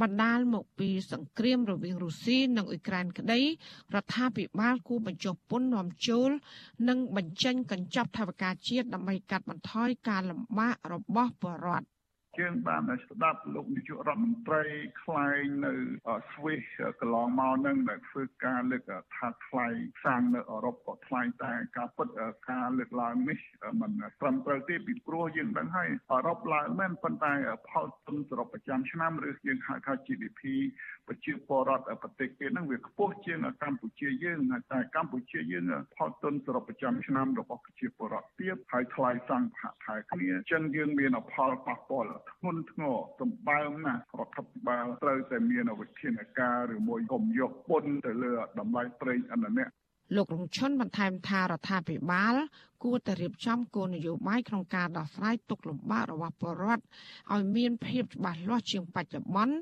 [0.00, 3.40] បណ្ដាលមកពីសង្គ្រាមរវាងរុស្ស៊ីនិងអ៊ុយក្រែនក្តី
[3.94, 6.30] រដ្ឋាភិបាលគូបញ្ចុះពន្ធនាំចូល
[6.88, 11.91] និងបញ្ចេញកញ្ចប់ថវិកាជាតិដើម្បីកាត់បន្ថយការលំបាករបស់ប្រជាពលរដ្ឋ
[12.40, 14.62] យើងបានស្ដាប់លោកនាយករដ្ឋមន្ត្រី
[15.02, 15.72] ខ្លែងនៅ
[16.32, 18.82] ស្វីសកន្លងមកនឹងដែលធ្វើការលើក
[19.16, 19.66] ថាថ្លៃ
[20.04, 22.08] សាំងនៅអឺរ៉ុបក៏ថ្លៃតែការពិត
[22.50, 23.38] ការលើកឡើងនេះ
[23.80, 27.32] มันត្រឹមត្រូវទេពីព្រោះយើងដឹងហើយអឺរ៉ុបឡើងមែនប៉ុន្តែ
[27.68, 30.40] ផលទុនសរុបប្រចាំឆ្នាំឬយើងហៅថា GDP
[31.08, 34.38] ប្រជាពលរដ្ឋប្រទេសគេហ្នឹងវាខ្ពស់ជាងកម្ពុជាយើង
[34.72, 35.64] តែកម្ពុជាយើង
[35.96, 39.48] ផលទុនសរុបប្រចាំឆ្នាំរបស់ប្រជាពលរដ្ឋទៀតហើយថ្លៃសង្ឃ
[39.84, 49.66] ថែគ្នាអញ្ចឹងយើងមានផលប៉ះពាល់ធ្ងន់ធ្ងរសម្បើមណាស់រដ្ឋាភិបាលត្រូវតែមានវិធានការឬមួយកុំយកពន្ធទៅលើតម្លៃប្រេងឥន្ធនៈ
[50.16, 52.34] លោករងឈុនបន្ថែមថារដ្ឋាភិបាល
[52.84, 56.82] គួរតែរៀបចំគោលនយោបាយក្នុងការដោះស្រាយទុក្ខលំបាករបស់ប្រជាពលរដ្ឋ
[57.32, 59.56] ឲ្យមានភាពច្បាស់លាស់ជាងបច្ចុប្បន្ន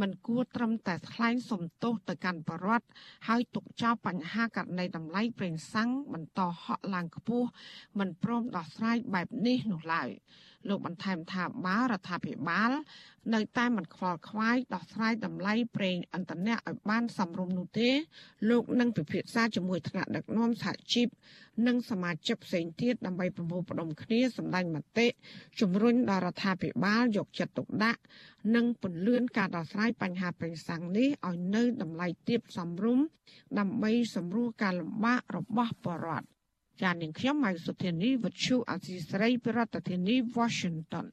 [0.00, 2.86] មិនគួរត្រឹមតែថ្លែងសំទោសទៅកាន់ប្រជាពលរដ្ឋ
[3.28, 7.48] ហើយទុកចោលបញ្ហាករណីតម្លៃប្រេងសាំងបន្តហក់ឡើងខ្ពស់
[7.98, 10.10] មិនព្រមដោះស្រាយបែបនេះនោះឡើយ
[10.68, 12.70] លោកបន្ថែមថាបើរដ្ឋាភិបាល
[13.34, 17.90] នៅតែមិនខ្វល់ខ្វាយដោះស្រាយតម្លៃប្រេងឥន្ធនៈឲ្យបានសមរម្យនោះទេ
[18.50, 21.08] លោកនឹងពិភាក្សាជាមួយថ្នាក់ដឹកនាំសហជីព
[21.66, 25.06] និងសមាជិកផ្សេងទៀតដើម្បីប្រមូលផ្ដុំគ្នាសម្ដែងមតិ
[25.60, 28.00] ជំរុញដល់រដ្ឋាភិបាលយកចិត្តទុកដាក់
[28.54, 33.04] និងពន្លឿនការដោះស្រាយបញ្ហាប្រេងសាំងនេះឲ្យនៅតម្លៃទាបសមរម្យ
[33.58, 36.26] ដើម្បីសម្រួលការលំបាករបស់ប្រជាពលរដ្ឋ
[36.80, 41.06] ចាននាងខ្ញុំម៉ៃសុធានីវັດឈូអសីស្រីប្រធានាធិបតី Washington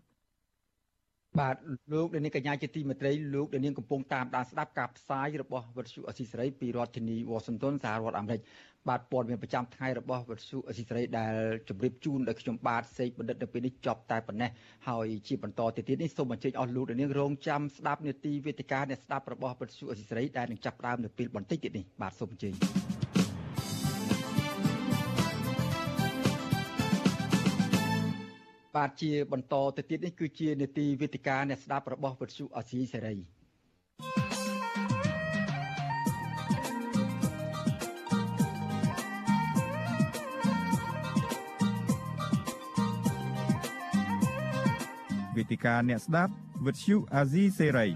[1.40, 1.56] បាទ
[1.94, 8.42] លោកនាងកញ្ញាជាទីមេត្រីលោកនាងកំពុងតាមដានស្ដាប់ការផ្សាយរបស់វិទ្យុអសីស្រីពីរដ្ឋធានី Washington សហរដ្ឋអាមេរិក
[8.88, 11.36] បាទព័ត៌មានប្រចាំថ្ងៃរបស់វិទ្យុអសីស្រីដែល
[11.70, 14.50] ជម្រាបជូនដល់ខ្ញុំបាទសេកបណ្ឌិតនៅពេលនេះចប់តែប៉ុណ្ណេះ
[14.88, 23.09] ហើយជាបន្តទៅទៀតនេះសូមអញ្ជើញអស់លោកនាងរងចាំស្ដាប់នាទីវេទិកាអ្នកស្ដាប់របស់វិទ្យុអសីស្រីដែលនឹងចាប់ផ្ដើមនៅពេលបន្តិចទៀតនេះបាទសូមអញ្ជើញ
[28.80, 33.16] បាទជាបន្តទៅទៀតនេះគឺជានេតិវេទិកាអ្នកស្ដាប់របស់វិទ្យុអាស៊ីសេរី
[45.38, 46.34] វេទិកាអ្នកស្ដាប់
[46.66, 47.88] វិទ្យុអាស៊ីសេរី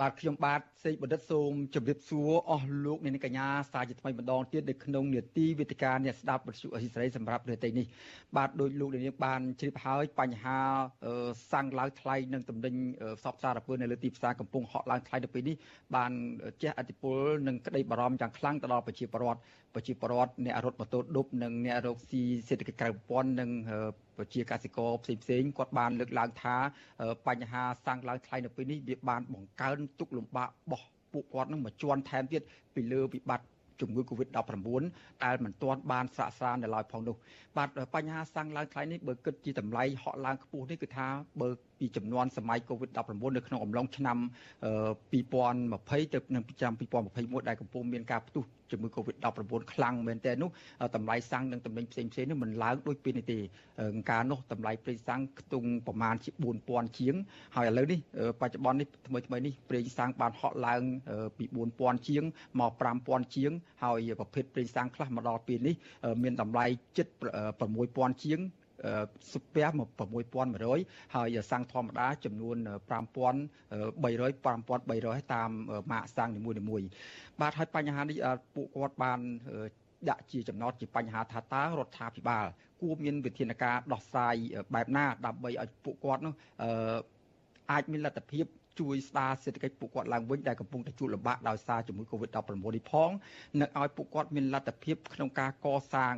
[0.00, 7.86] បាទខ្ញុំបាទ សេកបណ្ឌិតសូមជម្រាបសួរអស់លោកអ្នកកញ្ញាសាជាថ្មីម្ដងទៀតនៅក្នុងនេតិវេទិកាអ្នកស្ដាប់វិទ្យុអេស៊ីសរ៉ៃសម្រាប់នាទីនេះ
[8.36, 10.58] បាទដោយលោកអ្នកនាងបានជ្រាបហើយបញ្ហា
[11.52, 12.76] សាំងឡើងថ្លៃនិងតំណែង
[13.18, 15.56] ផ្សព្វសារពើនៅលើទីផ្សារកំពុងហក់ឡើងថ្លៃនៅពេលនេះ
[15.96, 16.12] បាន
[16.62, 17.18] ជះឥទ្ធិពល
[17.48, 19.40] និងក្តីបារម្ភយ៉ាងខ្លាំងទៅដល់ប្រជាពលរដ្ឋ
[19.74, 23.50] ប្រជាពលរដ្ឋអ្នករត់ម៉ូតូឌុបនិងអ្នករកស៊ីសេដ្ឋកិច្ចក្រៅប្រព័ន្ធនិង
[24.18, 26.56] ប្រជាកសិករផ្សេងផ្សេងគាត់បានលើកឡើងថា
[27.26, 30.71] បញ្ហាសាំងឡើងថ្លៃនៅពេលនេះវាបានបង្កើនទុកលំបាករបស់
[31.12, 32.42] ពួកគាត់នឹងមួយជាន់ថែមទៀត
[32.74, 33.46] ពីលើវិបត្តិ
[33.80, 34.82] ជំងឺ Covid-19
[35.24, 37.16] ដែលមិនទាន់បានស្រាកស្រាននៅឡើយផងនោះ
[37.56, 41.06] បាទបញ្ហាសាំងឡើងថ្លៃនេះបើគិតជាតម្លៃហក់ឡើងខ្ពស់នេះគឺថា
[41.40, 41.48] បើ
[41.82, 44.18] ពីចំនួនសម័យ COVID-19 នៅក្នុងអំឡុងឆ្នាំ
[45.12, 50.50] 2020ទៅនឹងឆ្នាំ2021ដែលកំពុងមានការផ្ទុះជំងឺ Covid-19 ខ្លាំងមែនទែននោះ
[50.96, 53.38] តម្លៃសាំងនិងតម្លៃផ្សេងផ្សេងនោះមិនឡើងដូចពេលនេះទេ
[54.10, 56.30] កាលនោះតម្លៃប្រេងសាំងខ្ទង់ប្រមាណជា
[56.64, 57.14] 4000ជាង
[57.56, 57.98] ហើយឥឡូវនេះ
[58.40, 60.82] បច្ចុប្បន្ននេះថ្មីថ្មីនេះប្រេងសាំងបានហក់ឡើង
[61.38, 61.44] ពី
[61.76, 62.24] 4000ជាង
[62.60, 62.72] មក
[63.04, 63.52] 5000ជាង
[63.82, 65.74] ហើយប្រភេទប្រេងសាំងខ្លះមកដល់ពេលនេះ
[66.22, 66.66] មានតម្លៃ
[66.96, 67.08] ជិត
[67.64, 68.40] 6000ជាង
[69.32, 69.74] សុភ័ក្រ
[70.42, 72.56] 6100ហើយសាំងធម្មតាចំនួន
[72.90, 72.90] 5300
[74.44, 75.50] 5300តាម
[75.92, 76.88] ម៉ាកសាំងនីមួយៗ
[77.40, 78.18] បាទហើយបញ្ហានេះ
[78.54, 79.20] ពួកគាត់បាន
[80.10, 82.46] ដាក់ជាចំណោទជាបញ្ហាថាតើរដ្ឋាភិបាល
[82.80, 84.34] គួរមានវិធានការដោះស្រាយ
[84.74, 86.34] បែបណា ដើម្បីឲ្យពួកគាត់នោះ
[87.70, 88.46] អាចមានលទ្ធភាព
[88.80, 93.10] ជួយស្ដារសេដ្ឋកិច្ចពួកគាត់ឡើងវិញដែលកំពុងតែជួបលំបាកដោយសារជំងឺ Covid-19 នេះផង
[93.60, 96.14] និងឲ្យពួកគាត់មានលទ្ធភាពក្នុងការកសាង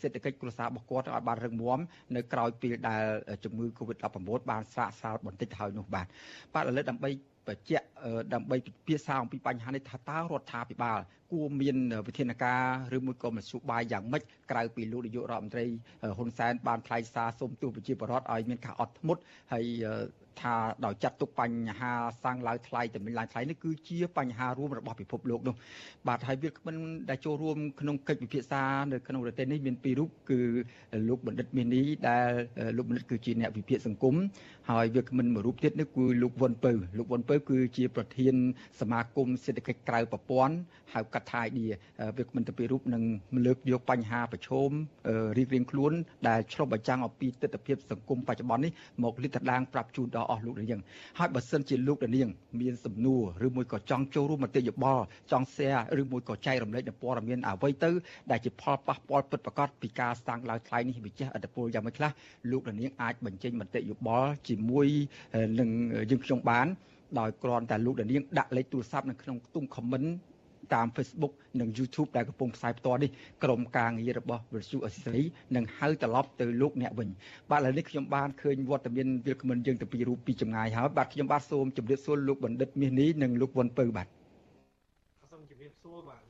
[0.00, 1.78] សេដ្ឋកិច្ចគ្រួសាររបស់គាត់ឲ្យបានរឹងមាំ
[2.16, 3.02] នៅក្រោយពេលដែល
[3.44, 6.06] ជំងឺ Covid-19 បានស្រាកស្រាលបន្តិចហើយនោះបាទ
[6.54, 7.10] បាទឥឡូវដើម្បី
[7.48, 7.86] បញ្ជាក់
[8.34, 10.98] ដើម្បីពិភាក្សាអំពីបញ្ហានេះថាតើរដ្ឋាភិបាល
[11.32, 12.62] គួរមានវិធានការ
[12.96, 15.66] ឬមួយក៏មធ្យោបាយយ៉ាងម៉េចក្រៅពីលោកនាយករដ្ឋមន្ត្រី
[16.18, 19.20] ហ៊ុនសែនបានថ្លែងសារសូមទូប្រជាពលរដ្ឋឲ្យមានការអត់ធ្មត់
[19.52, 19.64] ហើយ
[20.42, 20.54] ថា
[20.84, 21.92] ដោយចាត់ទុកបញ្ហា
[22.24, 25.54] សាំងឡើងថ្លៃតែមានឡើងថ្លៃនេះគឺជាបញ្ហារួមរបស់ពិភពលោកនោះ
[26.08, 26.76] បាទហើយវាគ្មិន
[27.10, 28.62] ដែលចូលរួមក្នុងកិច្ចពិភាក្សា
[28.92, 30.40] នៅក្នុងប្រទេសនេះមានពីររូបគឺ
[31.08, 32.28] លោកបណ្ឌិតមាសនេះដែល
[32.76, 34.14] លោកបណ្ឌិតគឺជាអ្នកវិភាគសង្គម
[34.70, 38.34] ហើយវាគ្មិនមួយរូបទៀតនេះគឺលោកវុនពៅលោកវុនពៅគឺជាប្រធាន
[38.80, 40.54] សមាគមសេដ្ឋកិច្ចក្រៅប្រព័ន្ធ
[40.94, 41.72] ហៅកាត់ថា idea
[42.16, 43.02] វាគ្មិនទៅពីរូបនឹង
[43.46, 44.70] លើកយកបញ្ហាប្រឈម
[45.36, 45.92] រៀងរៀងខ្លួន
[46.28, 48.72] ដែលឆ្លុះបញ្ចាំងអំពីទស្សនវិជ្ជាសង្គមបច្ចុប្បន្ននេះ
[49.04, 50.80] មកលិតដាងប្រាប់ជូនដល់អស់លោកនាង
[51.18, 52.28] ហើយបើសិនជាលោកនាង
[52.60, 57.90] មានសំណួរឬមួយក៏ចង់ចូលរួមមតិយោបល់ចង់ share ឬមួយក៏ចែករំលែកនូវព័ត៌មានអ្វីទៅ
[58.30, 62.10] ដែលជាផលប៉ះពាល់ពិតប្រាកដពីការស្តាំងឡើងថ្លៃនេះវិជាឥទ្ធិពលយ៉ាងម៉េចខ្លះ
[62.50, 64.86] លោកនាងអាចបញ្ចេញមតិយោបល់ជាមួយ
[65.60, 65.68] នឹង
[66.10, 66.66] យើងខ្ញុំបាន
[67.18, 70.08] ដោយគ្រាន់តែលោកនាងដាក់លេខទូរស័ព្ទនៅក្នុងខ្ទង់ comment
[70.74, 73.10] តាម Facebook និង YouTube ដែលកំពុងផ្សាយផ្ទាល់នេះ
[73.44, 75.24] ក្រុមការងាររបស់វិទ្យុអសិរ័យ
[75.56, 77.08] នឹងហៅត្រឡប់ទៅលោកអ្នកវិញ
[77.50, 84.08] បាទឥឡូវនេះខ្ញុំបានឃើញវត្តមានវាគ្មិនយើងទៅពីរូបពីចម្ងាយហើយបាទខ្ញុំបាទសូមជម្រាបសួរលោកបណ្ឌិតមាសនេះនិងលោកវុនពៅបាទ
[85.32, 86.22] សូមជម្រាបសួរបាទ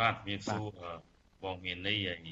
[0.00, 0.68] បាទមានសួរ
[1.44, 2.28] បងមាននេះហើយ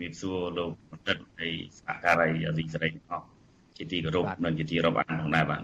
[0.00, 1.48] រាបសួរលោកបណ្ឌិតនៃ
[1.78, 3.26] សហការីអស៊ីសេរីអស់
[3.76, 5.62] ជាទីគោរពនិងជាទីរាប់អានផងដែរបាទ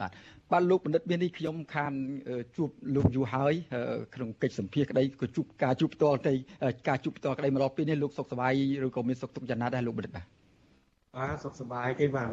[0.00, 0.10] បាទ
[0.50, 1.92] បាទលោកបណ្ឌិតមាននេះខ្ញុំខាន
[2.56, 3.54] ជួបលោកយូរហើយ
[4.14, 6.32] ក្នុងកិច្ចសម្ភាសក្តីក៏ជួបការជួបផ្ទាល់ទៅ
[6.88, 8.52] ការជួបផ្ទាល់ក្តីមកដល់ពេលនេះលោកសុខសប្បាយ
[8.86, 10.26] ឬក៏មានសុខទុក្ខយ៉ាងណាដែរលោកបណ្ឌិតបាទ
[11.16, 12.26] បាទសុខសប្បាយទេបាទ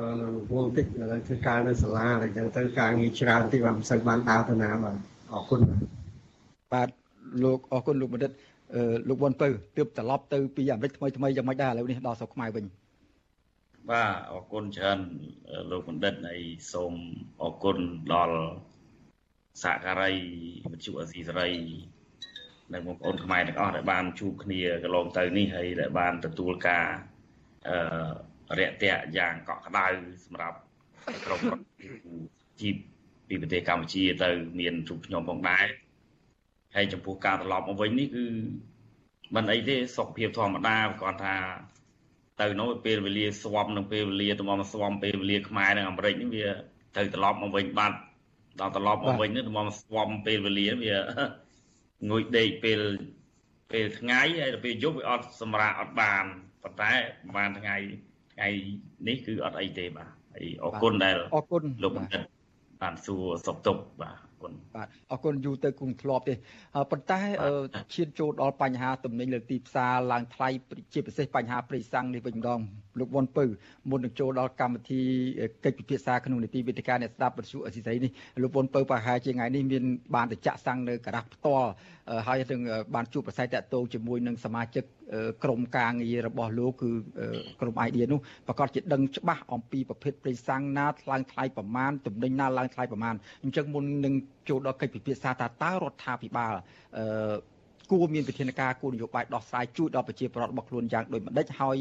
[0.51, 4.95] វងតិចឥឡូវធ្វើការនៅសាលាអញ្ចឹងទៅការងារច្រើនទីបាទមិនសូវបានដើរទៅណាបាទ
[5.33, 5.59] អរគុណ
[6.73, 6.89] បាទ
[7.43, 8.31] លោកអរគុណលោកបណ្ឌិត
[9.09, 9.47] លោកវ៉ាន់ពៅ
[9.77, 12.65] ទើបត្រឡប់ទៅពីអាមេរិកថ្មីថ្មីយ៉ាងម៉េចដែរឥឡូវនេះដល់ស្រុកខ្មែរវិញ
[13.91, 14.99] បាទអរគុណច្រើន
[15.71, 16.41] លោកបណ្ឌិតហើយ
[16.73, 16.93] សូម
[17.41, 17.77] អរគុណ
[18.13, 18.39] ដល់
[19.63, 20.13] សហការី
[20.71, 21.51] វិទ្យុអសីសេរី
[22.73, 26.87] និងបងប្អូនខ្មែរទាំងអស់ដែលបានជួបគ្នាកន្លងទៅនេះហើយដែលបានទទួលការ
[27.67, 29.87] អឺរាក់ទាក់យ៉ាងកក់ក្ដៅ
[30.25, 30.57] សម្រាប់
[31.25, 31.41] ក្រុម
[32.61, 32.75] ជីព
[33.27, 34.29] ពីប្រទេសកម្ពុជាទៅ
[34.59, 35.65] មានជួបខ្ញុំផងដែរ
[36.75, 38.25] ហើយចំពោះការត្រឡប់មកវិញនេះគឺ
[39.35, 41.35] មិនអីទេសុខភាពធម្មតាគាត់ថា
[42.41, 46.47] ទៅនោះពេលវេលាស្វំនឹងពេលវេលាទៅមកស្វំពេលវេលាខ្មែរនិងអាមេរិកនេះវា
[46.97, 47.97] ទៅត្រឡប់មកវិញបាត់
[48.59, 50.97] ដល់ត្រឡប់មកវិញនេះទៅមកស្វំពេលវេលាវា
[52.09, 52.79] ងុយដេកពេល
[53.71, 56.23] ពេលថ្ងៃហើយដល់ពេលយប់វាអត់សម្រាកអត់បាន
[56.63, 56.91] ប៉ុន្តែ
[57.27, 57.75] ប្រហែលថ្ងៃ
[58.33, 58.47] ថ្ងៃ
[59.07, 62.21] នេះគឺអត់អីទេបាទហើយអរគុណដែលអរគុណលោកបណ្ឌិត
[62.81, 66.35] បានសួរសុខទុក្ខបាទ គុណបាទអរគុណយូរទៅគុំធ្លាប់ទេ
[66.91, 67.19] ប៉ុន្តែ
[67.93, 70.49] ឈានចូលដល់បញ្ហាទំនិញលើទីផ្សារឡើងថ្លៃ
[70.93, 72.59] ជាពិសេសបញ្ហាប្រេសាំងនេះវិញម្ដង
[72.99, 73.45] លោកវ៉ុនពៅ
[73.89, 75.01] មុននឹងចូលដល់កម្មវិធី
[75.65, 78.11] កិច្ចពិភាក្សាក្នុងនីតិវិទ្យាអ្នកស្ដាប់វិទ្យុអស៊ីសេរីនេះ
[78.43, 79.83] លោកវ៉ុនពៅប្រហែលជាថ្ងៃនេះមាន
[80.15, 81.69] បានទៅចាក់សាំងនៅការ៉ាស់ផ្ទាល់
[82.27, 82.61] ហើយនឹង
[82.95, 84.83] បានជួបប្រស័យតាក់ទងជាមួយនឹងសមាជិក
[85.43, 86.89] ក្រុមការងាររបស់លោកគឺ
[87.61, 94.13] ក្រុម idea នោះប្រកាសជាដឹងច្បាស់អំពីប្រភេទប្រេសាំងណាថ្លៃថ្លៃប្រមាណទំនិញណាឡើងថ្លៃប្រមាណអញ្ចឹងមុននឹង
[94.49, 96.53] ចូលដល់កិច្ចពិភាក្សាថាតើរដ្ឋាភិបាល
[96.97, 97.35] អឺ
[97.91, 101.77] គួរមានវិធានការគោលនយោបាយដោះស្រាយជួយដល់ប្រជាពលរដ្ឋរបស់ខ្លួនយ៉ាងដូចម្ដេចហើយ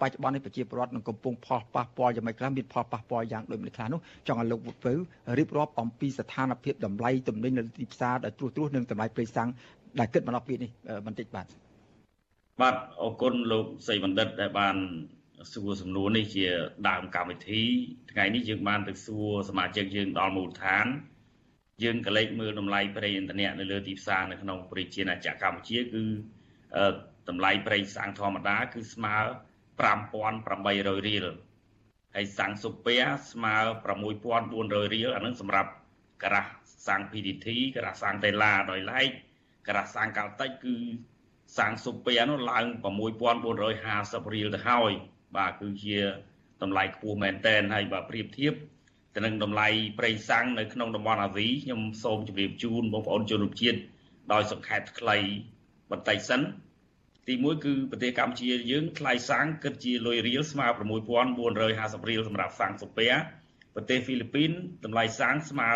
[0.00, 4.92] បច្ចុប្បន្ននេះប្រជាពលរដ្ឋនឹងកំពុងផលប៉ះពាល់យ៉ាងម៉េចខ្លះមានផលប៉ះពាល់យ៉ាងដូចម្ដេចខ្លះនោះចង់ឲ្យលោកវុទ្ធពៅ
[5.38, 9.48] រៀបរាប់អំពីស្ថានភាពតម្លៃទំនិញនៅទីផ្សារដែលត្រួសត្រាសនិងតម្លៃប្រេងសាំង
[10.00, 10.70] ដែលគិតមកដល់ពេលនេះ
[11.06, 11.46] បន្តិចបាទ
[12.60, 14.76] បាទអរគុណលោកសីបណ្ឌិតដែលបាន
[15.52, 16.46] សួរសំណួរនេះជា
[16.88, 17.62] ដើមកម្មវិធី
[18.12, 20.86] ថ្ងៃនេះយើងបានទៅសួរសមាជិកយើងដល់មូលដ្ឋាន
[21.82, 26.04] យើងក៏លេខមើលតម្លៃប្រេងឥន្ធនៈនៅលើទីផ្សារនៅក្នុងប្រជាណាចក្រកម្ពុជាគឺ
[27.28, 29.16] តម្លៃប្រេងសាំងធម្មតា គឺស្មើ
[29.88, 31.26] 5800រៀល
[32.14, 33.00] ហើយសាំងស៊ុប៊ែ
[33.32, 33.56] ស្មើ
[34.24, 35.70] 6400រៀលអានឹងសម្រាប់
[36.22, 36.50] ការ៉ាស់
[36.86, 37.46] សាំង PDT
[37.76, 39.08] ការ៉ាស់សាំងតេឡាដោយឡែក
[39.66, 40.76] ការ៉ាស់សាំងកាល់តិចគឺ
[41.58, 42.64] សាំងស៊ុប៊ែនោះឡើង
[43.44, 44.92] 6450រៀលទៅហើយ
[45.36, 45.98] បាទគឺជា
[46.62, 48.54] តម្លៃខ្ពស់មែនតែនហើយបើប្រៀបធៀប
[49.14, 53.78] ទៅនឹងតម្លៃប្រេងសាំងនៅក្នុងតំបន់អាស៊ីខ្ញុំសូមជម្រាបជូនបងប្អូនជនរួមជាតិ
[54.32, 55.18] ដោយសង្ខេបខ្លី
[55.90, 56.40] បន្តិចសិន
[57.28, 60.66] ទី1គឺប្រទេសកម្ពុជាយើងថ្លៃសាំងគិតជាលុយរៀលស្មើ
[61.32, 63.08] 6450រៀលសម្រាប់សាំងសូពែ
[63.74, 64.50] ប្រទេសហ្វីលីពីន
[64.84, 65.70] តម្លៃសាំងស្មើ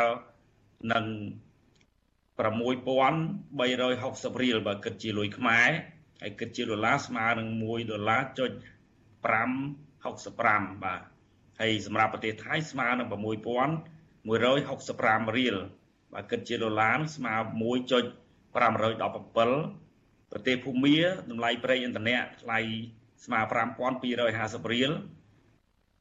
[0.93, 1.05] នឹង
[2.39, 5.69] 6360រៀលបើគិតជាលុយខ្មែរ
[6.23, 8.51] ហើយគិតជាដុល្លារស្មើនឹង1ដុល្លារចុច
[9.67, 11.03] 565បាទ
[11.61, 15.57] ហើយសម្រាប់ប្រទេសថៃស្មើនឹង6165រៀល
[16.13, 20.99] បើគិតជាដុល្លារស្មើ1.517ប្រទេសភូមា
[21.31, 22.59] តម្លៃប្រេងឥន្ធនៈថ្លៃ
[23.25, 23.41] ស្មើ
[24.07, 24.93] 5250រៀល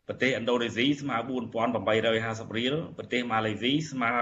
[0.08, 4.14] ប្រទេសឥណ្ឌូនេស៊ីស្មើ4850រៀលប្រទេសម៉ាឡេស៊ីស្មើ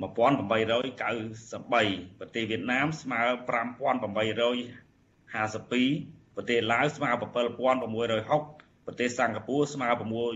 [0.00, 10.32] 1893ប្រទេសវៀតណាមស្មើ5852ប្រទេសឡាវស្មើ7660 ប្រទេសសិង្ហបុរីស្មើ9513អ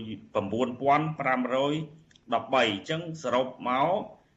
[2.67, 3.91] ញ្ចឹងសរុបមក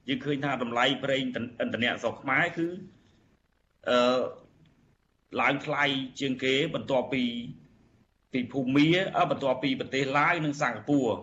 [0.08, 2.66] យើងឃើញថាតម្លៃប្រេងឥន្ធនៈស្រុកខ្មែរគឺ
[3.88, 3.98] អឺ
[5.40, 5.84] ឡើងថ្លៃ
[6.20, 7.22] ជាងគេបន្ទាប់ពី
[8.32, 11.14] ពីភូមាអបន្ទាប់ពីប្រទេសឡាវនិងសិង្ហបុរី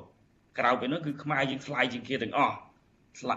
[0.59, 2.55] ក្រៅពីនោះគឺខ្មែរយើងថ្លៃជាងគេទាំងអស់
[3.19, 3.35] ថ្លៃ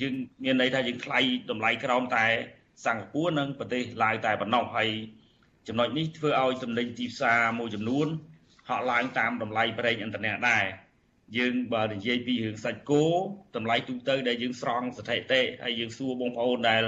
[0.00, 1.18] យើងមានន័យថាយើងថ្លៃ
[1.50, 2.26] តម្លៃក្រោមតែ
[2.86, 4.90] សិង្ហបុរីនិងប្រទេសឡាវតែប៉ុណ្ណោះហើយ
[5.68, 8.08] ចំណុចនេះធ្វើឲ្យចំណេញទីផ្សារមួយចំនួន
[8.68, 10.64] ហក់ឡើងតាមតម្លៃប្រេងឥន្ធនៈដែរ
[11.38, 13.06] យើងបើនិយាយពីរឿងសាច់គោ
[13.56, 16.82] តម្លៃទូទៅដែលយើងស្រង់ស្ថិតិហើយយើងសួរបងប្អូនដែល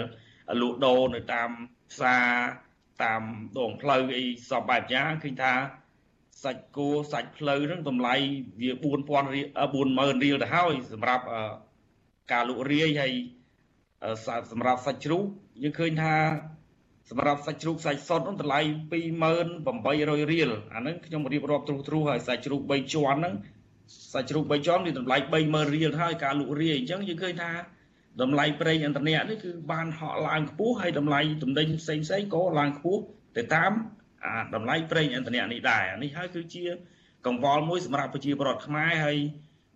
[0.60, 1.50] លក់ដូរនៅតាម
[1.90, 2.26] ផ្សារ
[3.04, 3.22] តាម
[3.58, 5.54] ដងផ្លូវអីសពបែបយ៉ាងឃើញថា
[6.44, 8.14] សាច់គោសាច់ផ្លូវហ្នឹងតម្លៃ
[8.60, 8.70] វា
[9.02, 9.46] 4000រៀល
[9.84, 11.24] 40000រៀលទៅហើយសម្រាប់
[12.32, 13.12] ការលក់រាយហើយ
[14.50, 15.24] សម្រាប់សាច់ជ្រូក
[15.62, 16.14] យើងឃើញថា
[17.10, 18.60] សម្រាប់សាច់ជ្រូកសាច់សុតនោះតម្លៃ
[19.20, 23.34] 2800រៀលអាហ្នឹងខ្ញុំរៀបរាប់ទ្រុសទ្រុសហើយសាច់ជ្រូក3ជាន់ហ្នឹង
[24.12, 27.52] សាច់ជ្រូក3ជាន់វាតម្លៃ30000រៀលហើយការលក់រាយអញ្ចឹងយើងឃើញថា
[28.22, 33.02] តម្លៃប្រេងឥន្ធនៈនេះគឺបានហក់ឡើងខ្ពស់ហើយតម្លៃទំនិញផ្សេងផ្សេងក៏ឡើងខ្ពស់
[33.36, 33.72] ទៅតាម
[34.24, 36.64] អាតម្លៃប្រេងឥន្ធនៈនេះដែរនេះហើយគឺជា
[37.26, 39.18] កង្វល់មួយសម្រាប់ប្រជាពលរដ្ឋខ្មែរហើយ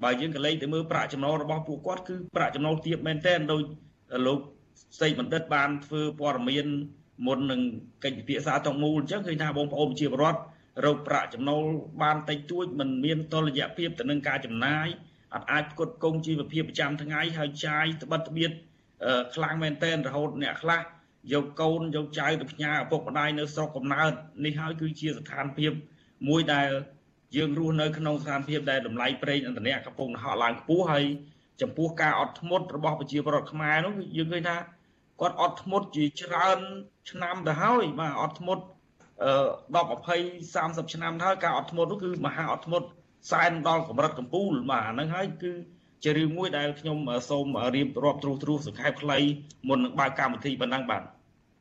[0.02, 3.62] បើយើងក៏លេខទៅមើលប្រាក់ចំណូលរបស់ពួកគាត់គឺប្រាក់ចំណូលទាបមែនទែនដោយ
[4.26, 4.38] លោក
[4.98, 6.66] ស្រីបណ្ឌិតបានធ្វើព័ត៌មាន
[7.26, 7.60] មុននឹង
[8.04, 10.40] កិច្ចពិភាក្សាទាំងមូលអញ្ចឹងឃើញថាបងប្អូនប្រជាពលរដ្ឋ
[10.84, 11.62] រកប្រាក់ចំណូល
[12.02, 14.86] បានតិចតួចមិនមានតុល្យភាពទៅនឹងការចំណាយ
[15.34, 18.50] អត់អាចផ្គត់ផ្គង់ជីវភាពប្រចាំថ្ងៃហើយចាយត្បិតត្បៀត
[19.34, 20.80] ខ្លាំងមែនទែនរហូតអ្នកខ្លះ
[21.32, 24.12] យកកូនយកចៅទៅផ្ញើឪពុកម្ដាយនៅស្រុកកំណើត
[24.44, 25.72] នេះហើយគឺជាស្ថានភាព
[26.28, 26.68] មួយដែល
[27.36, 31.04] យើងរស់នៅក្នុងស្ថានភាពដែលតម្លៃប្រេងឥន្ធនៈកំពុងហក់ឡើងខ្ពស់ហើយ
[31.62, 34.56] ចំពោះការអត់ធ្មត់របស់ប្រជាពលរដ្ឋខ្មែរនោះយើងឃើញថា
[35.20, 36.58] គាត់អត់ធ្មត់ជាច្រើន
[37.10, 38.64] ឆ្នាំទៅហើយបាទអត់ធ្មត់
[39.22, 39.32] អឺ
[39.74, 39.84] 10
[40.14, 42.86] 20 30ឆ្នាំទៅហើយការអត់ធ្មត់នោះគឺមហាអត់ធ្មត់
[43.30, 45.52] សែនដល់កម្រិតកំពូលបាទអាហ្នឹងហើយគឺ
[46.02, 46.98] ជារឿងមួយដែលខ្ញុំ
[47.28, 49.18] សូមរៀបរាប់ទ្រុសទ្រុសសង្ខេបខ្លី
[49.68, 51.02] មុននឹងបើកកម្មវិធីប៉ុណ្ណឹងបាទ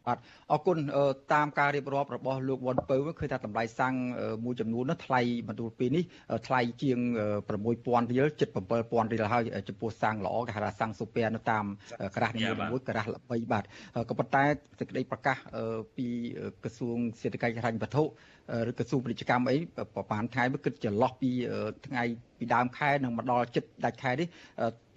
[0.07, 0.17] បាទ
[0.51, 0.77] អរគុណ
[1.33, 3.95] តាមការរៀបរាប់របស់លោកវ៉ុនពៅឃើញថាតម្លៃសាំង
[4.45, 6.03] មួយចំនួននោះថ្លៃបន្ទូលពីនេះ
[6.47, 6.99] ថ្លៃជាង
[7.55, 8.49] 6000រៀលជិត
[8.81, 11.65] 7000រៀលហើយចំពោះសាំងល្អគេហៅថាសាំងស៊ូពែនៅតាម
[12.15, 12.41] ក្រាស់នី
[12.71, 13.63] មួយៗក្រាស់ល្បីបាទ
[14.09, 14.43] ក៏ប៉ុន្តែ
[14.79, 15.37] សេចក្តីប្រកាស
[15.97, 16.07] ពី
[16.63, 18.03] ក្រសួងសេដ្ឋកិច្ចហិរញ្ញវត្ថុ
[18.69, 19.57] ឬក្រសួងពាណិជ្ជកម្មអី
[19.95, 21.31] ប្រហែលថ្ងៃមកគិតចន្លោះពី
[21.87, 22.03] ថ្ងៃ
[22.43, 24.27] ពីដើមខែនឹងមកដល់ចិត្តដាច់ខែនេះ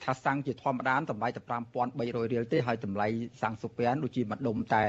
[0.05, 1.41] ថាសាំងជាធម្មតាតម្លៃតែ
[1.87, 3.07] 5300រៀលទេហើយតម្លៃ
[3.43, 4.85] សាំងស៊ូពែនដូចជាមួយដុំតែ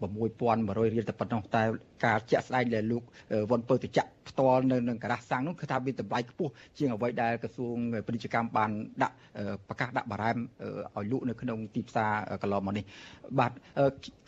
[0.00, 1.62] 6100រៀលតែប៉ុណ្ណោះតែ
[2.04, 3.02] ការជាក់ស្ដែងដែលលោក
[3.50, 7.76] វ៉ុនពើតចាក់ផ្ទាល់នៅនឹងការ៉ាសសាំងនោះគឺថាមានតម្លៃខ្ពស់ជាងអ្វីដែលក្រសួង
[8.06, 8.70] ពាណិជ្ជកម្មបាន
[9.02, 9.14] ដាក់
[9.68, 10.36] ប្រកាសដាក់បារ៉ែម
[10.96, 12.12] ឲ្យលក់នៅក្នុងទីផ្សារ
[12.42, 12.84] កន្លងមកនេះ
[13.38, 13.52] បាទ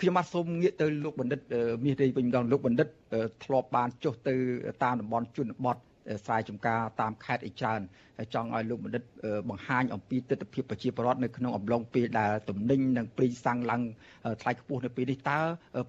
[0.00, 1.40] ខ្ញុំបាទសូមងាកទៅលោកបណ្ឌិត
[1.84, 2.88] មាសរីវិញម្ដងលោកបណ្ឌិត
[3.44, 4.34] ធ្លាប់បានចុះទៅ
[4.82, 5.78] តាមតំបន់ជនបទ
[6.26, 7.80] ស្រែចម្ការតាមខេត្តអីច្រើន
[8.18, 9.02] ហើយចង់ឲ្យលោកបណ្ឌិត
[9.48, 13.82] បង្ហាញអំពីទស្សនវិជ្ជាប្រជាពលរដ្ឋនៅក្នុងអំឡុងពេលដែលទំនិញនិងព្រីសាំងឡើង
[14.42, 15.38] ថ្លៃខ្ពស់នៅពេលនេះតើ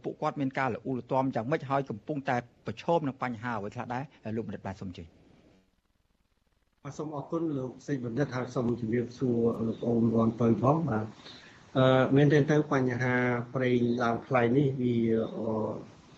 [0.03, 4.03] ពួកគាត់មានការលូលទាំយ៉ាងម៉េចហើយកំពុងតែប្រឈមនឹងបញ្ហាអ្វីខ្លះដែរ
[4.35, 5.03] លោកបណ្ឌិតបាទសូមជឿ
[6.83, 9.37] បាទសូមអរគុណលោកសេចបណ្ឌិតហើយសូមជម្រាបសួរ
[9.67, 11.05] លោកអូនរនពៅផងបាទ
[11.77, 11.85] អឺ
[12.15, 13.13] មែនទេទៅបញ្ហា
[13.55, 14.95] ប្រេងឡើងថ្លៃនេះវា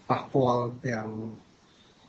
[0.10, 1.08] ប៉ះពាល់ទាំង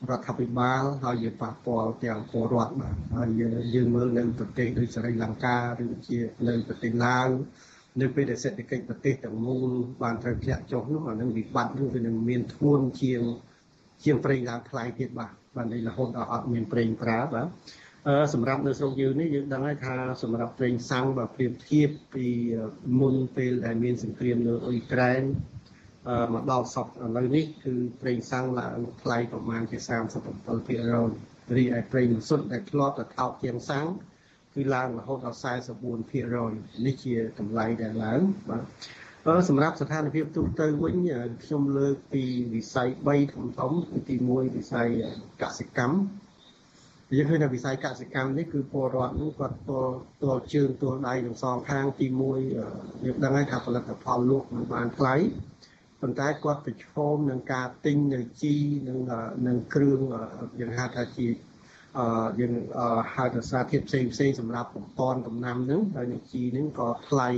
[0.07, 3.29] រដ្ឋាភិបាលហើយយើងប៉ះពាល់ទាំងពលរដ្ឋបាទហើយ
[3.75, 7.27] យើងមើលនៅប្រទេសដូចសេរីលង្កាឬជានៅប្រទេសឡាវ
[8.01, 9.69] នៅពេលដែលសេដ្ឋកិច្ចប្រទេសទាំងមូល
[10.03, 13.21] បានត្រូវធ្លាក់ចុះនោះអានឹងវិបត្តិនោះវានឹងមានធ្ងន់ជាង
[14.03, 17.47] ជាងប្រេងឡើងថ្លៃទៀតបាទបាទនេះរហូតដល់អត់មានប្រេងប្រើបាទ
[18.07, 22.27] អឺសម្រាប់នៅស្រុកយើងនេះយើងដឹងហើយថាសម្រាប់ប្រេងសាំងបើប្រៀបធៀបពី
[23.01, 25.21] មុនពេលដែលមានសង្គ្រាមនៅអ៊ុយក្រែន
[26.33, 29.77] មកដល់សពឥឡូវនេះគឺប្រេងសាំងឡើងថ្លៃប្រមាណជា
[30.47, 33.87] 37%រីឯប្រេងសុទ្ធដែលធ្លាប់តែថោកជាងសាំង
[34.55, 35.39] គឺឡើងរហូតដល់
[36.09, 38.19] 44%នេះជាតម្លៃដែលឡើង
[38.49, 38.63] បាទ
[39.27, 40.95] អឺសម្រាប់ស្ថានភាពទូទៅវិញ
[41.43, 42.23] ខ្ញុំលើកពី
[42.53, 44.87] វិស័យ3ធំធំគឺទី1វិស័យ
[45.41, 45.97] កសិកម្ម
[47.15, 52.55] យើងឃើញថាវិស័យកសិកម្មនេះគឺពលរដ្ឋនោះគាត់ទល់ទល់ជើងទល់ដៃទាំងសងខាងទី1
[53.05, 55.15] យើងដឹងហើយថាផលិតផលលក់មិនបានថ្លៃ
[56.01, 58.55] ប៉ុន្តែគាត់ប្រឈមនឹងការទិញនៅជី
[58.87, 58.99] និង
[59.47, 59.99] នឹងគ្រឿង
[60.59, 61.27] យើងហៅថាជា
[61.97, 62.53] អឺយើង
[63.15, 67.29] ហៅថាសារធាតុផ្សេងផ្សេងសម្រាប់បំពន់ដំណាំហ្នឹងហើយនៅជីហ្នឹងក៏ថ្លៃ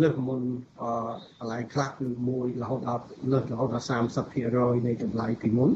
[0.00, 0.40] លើសមុន
[0.82, 0.90] អឺ
[1.38, 3.86] កន្លែងខ្លះគឺមួយរហូតដល់លើសរហូតដល់
[4.30, 5.70] 30%នៃតម្លៃពីមុន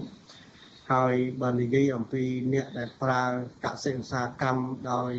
[0.92, 2.22] ហើយបើនិយាយអំពី
[2.52, 3.22] អ្នកដែលប្រើ
[3.64, 5.12] កសិឧស្សាហកម្មដោយ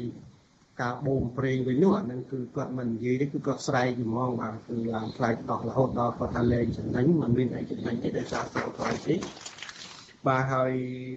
[0.82, 9.16] ការបូមប្រេងវិញនោះអានឹងគឺគាត់មិននិយាយទេគឺគាត់ស្រែកហ្មងបាទគឺឡើងផ្លាច់ដោះរហូតដល់គាត់ថាលែងចំណេញមិនមានអីចំណេញទេដោយសារចូលថ្លៃទេ
[10.28, 10.72] បាទហើយ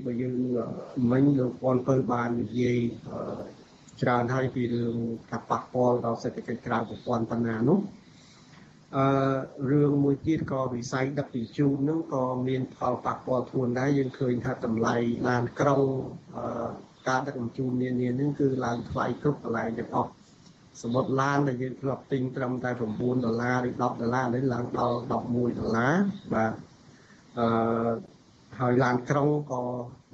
[0.05, 0.35] បើយើង
[1.12, 2.79] មិញលោកពាន់ពៅបាននិយាយ
[4.03, 4.97] ច្រើនហើយពីរឿង
[5.31, 7.79] ការប៉ះពាល់ដល់សេដ្ឋកិច្ចក្រៅប្រព័ន្ធបណ្ណានោះ
[8.97, 9.07] អឺ
[9.71, 14.97] រឿងមួយទៀតក៏វិស័យដឹកជញ្ជូនហ្នឹងក៏មានផលប៉ះពាល់ធ្ងន់ដែរយើងឃើញថាតម្លៃ
[15.29, 15.81] ឡានក្រុង
[16.37, 16.45] អឺ
[17.09, 20.11] ការដឹកជញ្ជូននានានឹងគឺឡើងថ្លៃគ្រប់កន្លែងទាំងអស់
[20.83, 25.19] សមុទ្រឡានដែលយើងធ្លាប់ទិញត្រឹមតែ9ដុល្លារឬ10ដុល្លារនេះឡើងដល់11ដុ
[25.67, 25.95] ល្លារ
[26.35, 26.53] បាទ
[27.39, 27.47] អឺ
[28.61, 29.63] ហើយឡានក្រុងក៏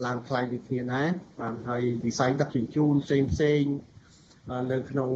[0.07, 1.09] ឡើងថ្លៃដូចគ្នាដែរ
[1.41, 3.63] បាទហើយវិស័យដឹកជញ្ជូនផ្សេងផ្សេង
[4.73, 5.11] នៅក្នុង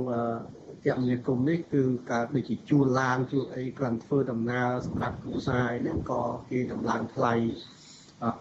[0.87, 7.35] គមនាគមន៍នេះគឺការដូចជាជួលឡានជួលអីគ្រាន់ធ្វើដំណើរសម្រាប់គ្រួសារអីហ្នឹងក៏គេតម្លើងថ្លៃ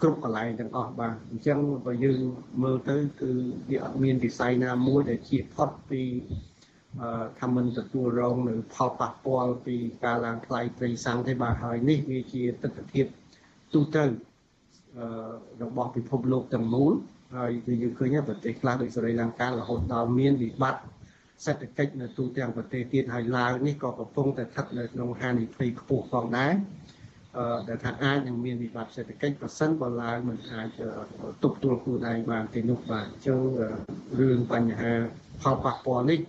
[0.01, 2.19] គ្រប់កន្លែងទាំងអស់បាទអញ្ចឹងបើយើង
[2.63, 3.32] មើលទៅគឺ
[3.69, 6.01] វាអត់មានវិស័យណាមួយដែលជាផុតពី
[7.39, 13.03] ថាមិនទទួលរងនៅផលប៉ះពាល់ពីការឡើងថ្លៃប្រេងសាំងទេបាទហើយនេះវាជាទស្សនវិជ្ជា
[13.74, 14.03] ទូទៅ
[15.63, 16.93] របស់ពិភពលោកទាំងមូល
[17.38, 20.82] ហើយគឺយើងឃើញប្រទេសខ្លះដូចសេរីលង្ការហូតដល់មានវិបត្តិ
[21.45, 26.53] សេដ្ឋកិច្ចនៅទូទាំងប្រទេសទៀតហើយឡាវនេះក៏កំពុងតែស្ថិតនៅក្នុងហានិភ័យខ្ពស់ផងដែរ
[27.68, 30.68] ដែលថាអាចនឹងមានវិបត្តិសេដ្ឋកិច្ចប្រសិនបើឡើងមិនអាច
[31.44, 33.40] ទប់ទល់ខ្លួនឯងបានទេនោះបាទអញ្ចឹង
[34.20, 34.94] រឿងបញ្ហា
[35.42, 36.20] ផលប៉ះពាល់នេះ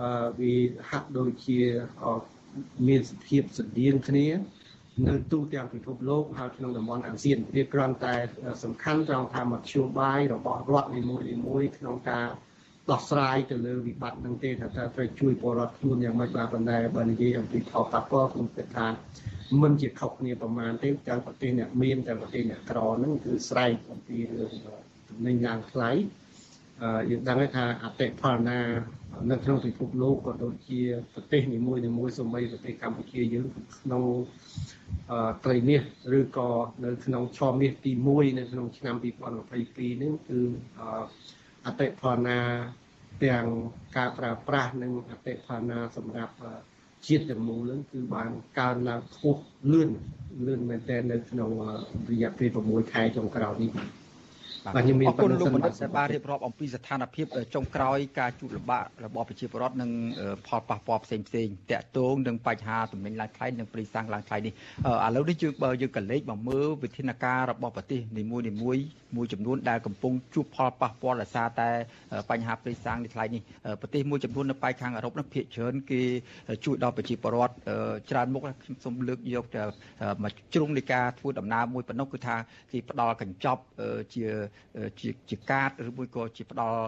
[0.00, 0.54] អឺវា
[0.90, 1.60] ហាក់ដូចជា
[2.88, 4.26] មានសភាពស្តៀងគ្នា
[5.08, 8.14] នៅទូទាំងពិភពលោកហើយក្នុងតំបន់អាស៊ានវាគ្រាន់តែ
[8.64, 11.02] សំខាន់ត្រង់ថាមធ្យោបាយរបស់រដ្ឋនី
[11.46, 12.26] មួយៗក្នុងការ
[12.90, 18.86] ដោះស្រាយទៅលើវិបត្តិនឹងទេថាតើត្រូវជួយពលរដ្ឋខ្លួនយ៉ាងម៉េចបាទប៉ុន្តែបើនិយាយអំពីផលប៉ះពាល់ខ្ញុំគិតថា
[19.62, 24.52] មិនជាខុសគ្នាប្រមាណទេទាំងប្រទេសអ្នកមានទាំងប្រទេសអ្នកក្រហ្នឹងគឺស្រែកអំពីរឿង
[25.08, 25.90] ទំនិញឡើងថ្លៃ
[27.10, 28.60] យើងដឹងថាអតិផលណា
[29.30, 30.80] នៅក្នុងពិភពលោកក៏ដូចជា
[31.14, 33.46] ប្រទេសនីមួយនីមួយសូម្បីប្រទេសកម្ពុជាយើង
[33.78, 34.02] ក្នុង
[35.44, 35.82] ត្រីមាស
[36.18, 36.50] ឬក៏
[36.84, 38.94] នៅក្នុងឆមាសទី1នៅក្នុងឆ្នាំ
[39.44, 40.40] 2022នេះគឺ
[41.66, 42.40] អតិផលណា
[43.24, 43.46] ទាំង
[43.96, 46.34] ការប្រើប្រាស់និងអតិផលណាសម្រាប់
[47.08, 49.40] ជាតិទាំងមូលនឹងគឺបានកើនឡើងខ្ពស់
[49.72, 49.90] លឿន
[50.46, 51.50] លឿនមែនទែននៅក្នុង
[52.10, 53.70] រយៈពេល6ខែចុងក្រោយនេះ
[54.74, 59.90] បាទខ្ញុំមានអរគុណលោកបណ្ឌិតដែលបានរៀបរាប់អំពីស្ថានភាពចុងក្រោយការជួបលំបាករបស់ប្រជាពលរដ្ឋនិង
[60.46, 64.52] ផលប៉ះពាល់ផ្សេងផ្សេងតាក់ទងនឹងបញ្ហាទំនិញឡើងថ្លៃនិងព្រីសាំងឡើងថ្លៃនេះ
[65.06, 68.76] ឥឡូវនេះយើងបើយើងកលេចមកមើលវិធានការរបស់ប្រទេសនីមួយនីមួយ
[69.16, 71.68] មួយចំនួនដែលកំពុងជួបផលប៉ះពាល់ដោយសារតែ
[72.30, 73.42] បញ្ហាព្រីសាំងនេះថ្លៃនេះ
[73.80, 76.02] ប្រទេសមួយចំនួននៅប៉ែកខាងអឺរ៉ុបនោះភាគច្រើនគេ
[76.64, 77.54] ជួយដល់ប្រជាពលរដ្ឋ
[78.10, 79.44] ច្រើនមុខខ្ញុំសូមលើកយក
[80.22, 82.36] មកជ្រុងនៃការធ្វើដំណើរមួយប៉ុណ្ណោះគឺថា
[82.72, 83.62] គេផ្ដល់កញ្ចប់
[84.14, 84.24] ជា
[85.00, 86.82] ជាជាកាតឬមួយក៏ជាផ្ដល់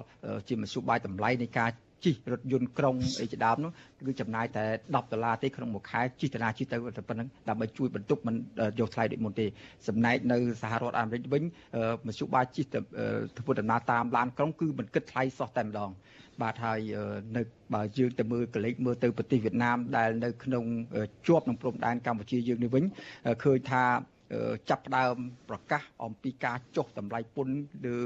[0.49, 1.71] ជាមធ្យោបាយតម្លៃនៃការ
[2.05, 3.71] ជិះរថយន្តក្រុងអីជាដើមនោះ
[4.07, 8.37] គឺចំណាយតែ10ដុល្លារទេក្នុងមួយខែជិះតាណាជិះទៅតែប៉ុណ្្នឹងដើម្បីជួយបន្ទប់មិន
[8.79, 9.47] យកថ្លៃដូចមុនទេ
[9.89, 11.43] ចំណែកនៅសហរដ្ឋអាមេរិកវិញ
[12.07, 12.65] មធ្យោបាយជិះ
[13.39, 15.91] ធ្វើដំណើរតាមឡានក្រុងគឺមិនគិតថ្លៃសោះតែម្ដង
[16.43, 16.81] បាទហើយ
[17.37, 17.43] នៅ
[17.75, 20.65] បើយើងទៅមើលកលេចមើលទៅប្រទេសវៀតណាមដែលនៅក្នុង
[21.27, 22.85] ជាប់នឹងព្រំដែនកម្ពុជាយើងនេះវិញ
[23.45, 23.85] ឃើញថា
[24.71, 25.17] ចាប់ផ្ដើម
[25.49, 27.57] ប្រកាសអំពីការចុះតម្លៃពន្ធ
[27.87, 27.97] លើ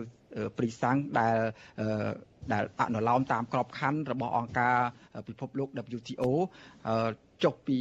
[0.57, 1.37] ព្រីសាំងដែល
[2.53, 4.77] ដែលអនុលោមតាមក្របខ័ណ្ឌរបស់អង្គការ
[5.29, 5.69] ពិភពលោក
[5.99, 6.25] WTO
[7.45, 7.79] ចុះពី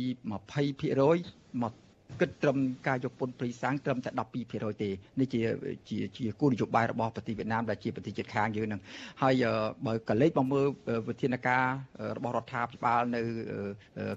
[0.59, 1.73] 20%មក
[2.19, 4.09] គិតត្រឹមការយកពន្ធព្រីសាំងត្រឹមតែ
[4.45, 4.89] 12%ទេ
[5.19, 5.41] នេះជា
[5.89, 8.81] ជាជាគោលនយោបាយរបស់ប្រទេសវៀតណាមដែលជាប្រទេសជិតខាងយើងនឹង
[9.21, 9.43] ហើយ
[9.85, 10.67] បើកលេចមកមើល
[11.07, 11.65] វិធានការ
[12.17, 13.21] របស់រដ្ឋាភិបាលនៅ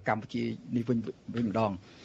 [0.09, 0.43] កម្ពុជា
[0.77, 0.99] នេះវិញ
[1.35, 2.04] វិញម្ដងអឺ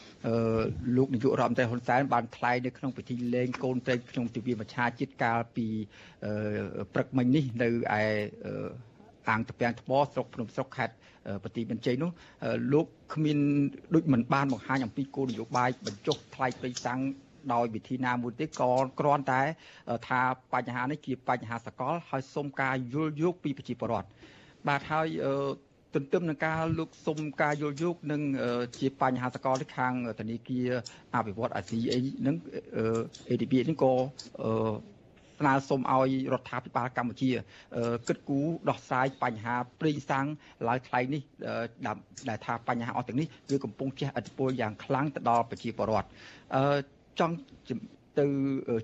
[0.96, 5.68] លោកនាយករដ្ឋមន្ត្រីហ៊ុនសែនបានថ្លែងនៅក្នុងពិធីលេងកូនត្រីក្នុងទិវាមច្ឆាជាតិកាលពី
[6.94, 8.04] ព្រឹកមិញនេះនៅឯ
[9.30, 10.96] អាងតពាំងថ្មស្រុកភ្នំស្រុកខេត្ត
[11.44, 12.12] ប្រទីបញ្ជ័យនោះ
[12.74, 13.38] លោកគ្មាន
[13.96, 17.00] ដូចមិនបានបង្ហាញអំពីគោលនយោបាយបញ្ចុះថ្លៃប្រៃសាំង
[17.54, 19.42] ដោយវិធីណាមួយទេក៏គ្រាន់តែ
[20.08, 20.22] ថា
[20.54, 24.10] បញ្ហានេះជាបញ្ហាសកល ហើយសូមការយល់យោគពីប្រជាពលរដ្ឋ
[24.68, 25.08] បាទហើយ
[25.96, 28.22] ទន្ទឹមនឹងការលោកសុំការយល់យោគនឹង
[28.80, 30.70] ជាបញ្ហាសកលខាងធនាគារ
[31.16, 32.36] អភិវឌ្ឍអាស៊ីអីនឹង
[33.30, 33.94] ADB នេះក៏
[35.40, 37.30] ស្នើសុំឲ្យរដ្ឋាភិបាលកម្ពុជា
[38.08, 40.26] គិតគូរដោះស្រាយបញ្ហាព្រីសាំង
[40.68, 41.22] ឡើងថ្លៃនេះ
[42.30, 46.08] ដែលថាបញ្ហាអស់ទាំងនេះគឺកំពុងជះឥទ្ធិពលយ៉ាងខ្លាំងទៅដល់ប្រជាពលរដ្ឋ
[47.20, 47.36] ចង់
[48.20, 48.26] ទៅ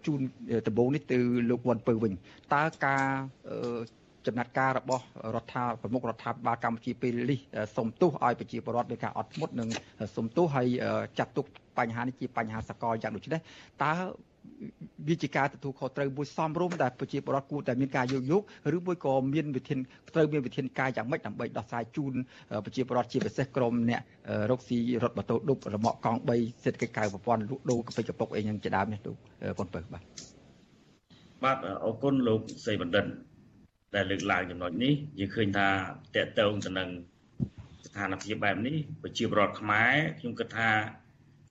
[0.06, 0.20] ជូន
[0.68, 1.18] ដំបូងនេះទៅ
[1.50, 2.14] លោកវ៉ាន់ពៅវិញ
[2.54, 3.06] តើការ
[4.28, 5.04] ចំណាត់ការរបស់
[5.36, 7.40] រដ្ឋាប្រមុខរដ្ឋាភិបាលកម្ពុជាពេលនេះ
[7.78, 9.70] សុំទោសឲ្យប្រជាពលរដ្ឋដោយការអត់ធ្មត់និង
[10.16, 10.68] សុំទោសហើយ
[11.20, 11.46] ចាត់ទុក
[11.78, 13.42] បញ្ហានេះជាបញ្ហាសកលយ៉ាងដូចនេះ
[13.84, 13.92] តើ
[15.08, 18.44] វាជាការទទួលខុសត្រូវមួយសមរម្យដែលប្រជាពលរដ្ឋគួរតែមានការយោគយល់
[18.78, 19.80] ឬមួយក៏មានវិធាន
[20.14, 22.14] ត្រូវមានវិធានការយ៉ាងម៉េចដើម្បីដោះស្រាយជូន
[22.66, 24.02] ប្រជាពលរដ្ឋជាពិសេសក្រុមអ្នក
[24.52, 29.16] រកស៊ីរថម៉ូតូឌុបរមាក់កង់3សេដ្ឋកិច្ចក្រៅប្រព័ន្ធលក់ដូរកពិចកពុកអីយ៉ាងជាដើមនេះលោក
[29.60, 30.04] ប៉ុនពើបាទ
[31.44, 33.06] បាទអរគុណលោកសីបណ្ឌិត
[33.96, 35.68] ដែលលើកឡើងចំណុចនេះយើងឃើញថា
[36.16, 36.90] តកតងទៅនឹង
[37.88, 40.70] ស្ថានភាពបែបនេះប្រជាពលរដ្ឋខ្មែរខ្ញុំគិតថា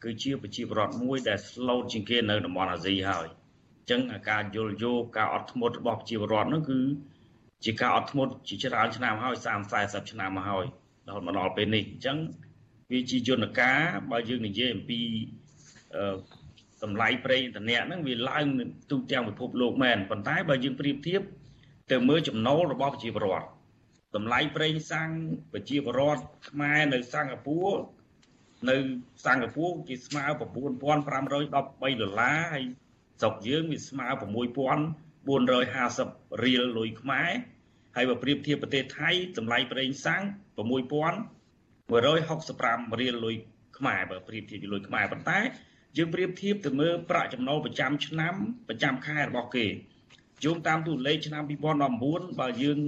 [0.04, 3.26] គឺជាប្រជាពលរដ្ឋមួយដែល slow ជាងគេនៅតំបន់អាស៊ីហើយ
[3.80, 6.80] អញ្ចឹងការយល់យោគការអត់ធ្មត់របស់ប្រជាពលរដ្ឋនោះគឺ
[7.64, 10.64] ជាការអត់ធ្មត់ជាច្រើនឆ្នាំហើយ30 40ឆ្នាំមកហើយ
[11.06, 12.18] រហូតមកដល់ពេលនេះអញ្ចឹង
[12.90, 13.78] វាជាយន្តការ
[14.10, 15.00] បើយើងនិយាយអំពី
[15.94, 16.16] អឺ
[16.82, 18.46] តម្លៃប្រេងឥន្ធនៈហ្នឹងវាឡើង
[18.90, 21.22] ទូទាំងពិភពលោកមែនប៉ុន្តែបើយើងប្រៀបធៀប
[21.90, 23.46] ទៅមើលចំណូលរបស់ប្រជាពលរដ្ឋ
[24.16, 25.10] តម្លៃប្រេងសាំង
[25.52, 27.72] ប្រជាពលរដ្ឋខ្មែរនៅសិង្ហបុរី
[28.70, 28.76] នៅ
[29.24, 32.64] សិង្ហបុរីគេស្មើ9513ដុល្លារហើយ
[33.20, 37.30] ស្រុកយើងវាស្មើ6450រៀលលុយខ្មែរ
[37.96, 40.22] ហើយបើប្រៀបធៀបប្រទេសថៃតម្លៃប្រេងសាំង
[40.56, 43.36] 6165រៀលលុយ
[43.78, 45.38] ខ្មែរបើប្រៀបធៀបជាមួយលុយខ្មែរប៉ុន្តែ
[45.96, 48.34] យើងប្រៀបធៀបទៅមើលប្រាក់ចំណូលប្រចាំឆ្នាំ
[48.68, 49.66] ប្រចាំខែរបស់គេ
[50.44, 51.42] យោងតាមទូលេខឆ្នាំ
[51.90, 52.78] 2019បើយើង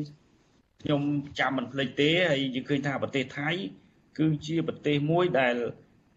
[0.82, 1.02] ខ្ញុំ
[1.38, 3.50] ចាំមិនភ្លេចទេហើយយើងឃើញថាប្រទេសថៃ
[4.18, 5.54] គឺជាប្រទេសមួយដែល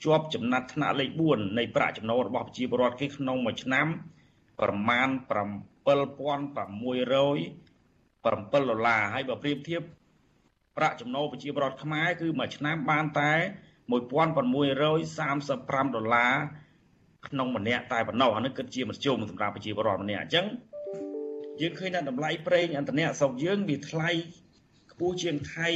[0.03, 3.85] ជាប់ចំណាត់ថ្នាក់លេខ4នៃប្រាក់ចំណូលរបស់ប្រជាពលរដ្ឋគេក្នុងមួយឆ្នាំ
[4.61, 5.89] ប្រមាណ7600 7
[8.69, 9.81] ដុល្លារហើយបើប្រៀបធៀប
[10.77, 13.33] ប្រាក់ចំណូលប្រជាពលរដ្ឋខ្មែរគឺមួយឆ្នាំបានតែ
[13.89, 16.33] 1635ដុល្លារ
[17.27, 20.45] ក្នុងម្នាក់តែប៉ុណ្ណោះអានេះគិតជាមធ្យមសម្រាប់ប្រជាពលរដ្ឋម្នាក់អញ្ចឹង
[21.61, 24.09] យើងឃើញថាតម្លៃប្រេងឥន្ធនៈស្រុកយើងវាថ្លៃ
[24.91, 25.69] ខ្ពស់ជាងថៃ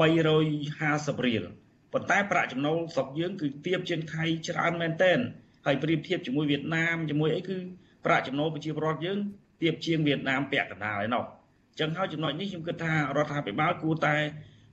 [0.00, 1.44] 350រៀល
[1.92, 5.18] ប៉ុន្តែប្រាក់ចំណូលស្រុកយើងគឺទាបជាងថៃច្រើនមែនទែន
[5.66, 7.58] ហើយប្រៀបធៀបជាមួយវៀតណាមជាមួយអីគឺ
[8.04, 9.18] ប្រាក់ចំណូលប្រជាពលរដ្ឋយើង
[9.62, 11.24] ទាបជាងវៀតណាមពាក់កណ្ដាលឯណោះ
[11.70, 14.16] អញ្ចឹងហើយចំណុចនេះខ្ញុំគិតថារដ្ឋាភិបាលគួរតែ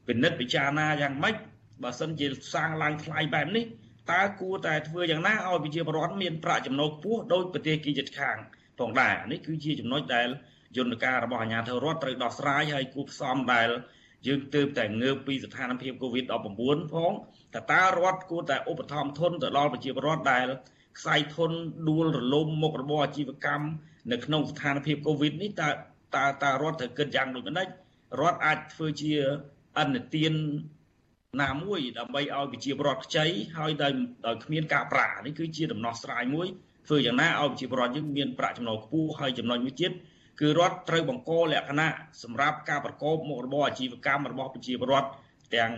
[0.07, 1.35] ពិនិត្យពិចារណាយ៉ាងម៉េច
[1.83, 3.65] បើសិនជាសាងឡើងថ្លៃបែបនេះ
[4.11, 8.37] តើគួរតែធ្វើយ៉ាងណាឲ្យប្រជាពលរដ្ឋមានប្រាក់ចំណូលខ្ពស់ដោយប្រទេសគីជិតខាង
[8.81, 10.27] ផងដែរនេះគឺជាចំណុចដែល
[10.77, 13.69] យន្តការរបស់អាជ្ញាធររដ្ឋត្រូវដោះស្រាយហើយគួរផ្សំដែល
[14.27, 17.11] យើងទើបតែងើបពីស្ថានភាព COVID-19 ផង
[17.55, 20.45] តើតើរដ្ឋគួរតែឧបត្ថម្ភធនទៅដល់ប្រជាពលរដ្ឋដែល
[20.97, 21.51] ខ្សែធន
[21.89, 23.67] ដួលរលំមុខរបរអាជីវកម្ម
[24.11, 25.69] នៅក្នុងស្ថានភាព COVID នេះតើ
[26.15, 27.67] តើតើរដ្ឋត្រូវគិតយ៉ាងដូចម្ដេច
[28.21, 29.13] រដ្ឋអាចធ្វើជា
[29.79, 30.33] អនុទាន
[31.41, 33.25] ណាមួយដើម្បីឲ្យប្រជាពលរដ្ឋខ្ចី
[33.57, 33.91] ហើយដោយ
[34.25, 36.47] ដោយគ្មានការប្រានេះគឺជាដំណោះស្រាយមួយ
[36.87, 39.91] ធ្វើយ៉ាងណាឲ្យប្រជាពលរដ្ឋយើងមានប្រាក់ចំណូលខ្ពស់ហើយចំណុចមួយទៀត
[40.39, 41.89] គឺរដ្ឋត្រូវបង្កលក្ខណៈ
[42.23, 45.09] សម្រាប់ការប្រកបមុខរបរអាជីវកម្មរបស់ប្រជាពលរដ្ឋ
[45.55, 45.71] ទាំង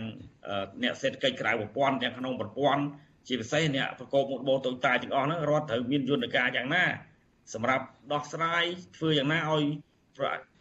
[0.82, 2.82] អ្នកសេដ្ឋកិច្ចក្រៅប្រព័ន្ធទាំងក្នុងប្រព័ន្ធ
[3.28, 6.84] ជាពិសេសអ្នកប្រកបមុខរបរតូចតាចទាំងអស់ហ្នឹងរដ្ឋត្រូវមានយន្តការយ៉ាងណា
[7.54, 8.64] សម្រាប់ដោះស្រាយ
[8.96, 9.64] ធ្វើយ៉ាងណាឲ្យ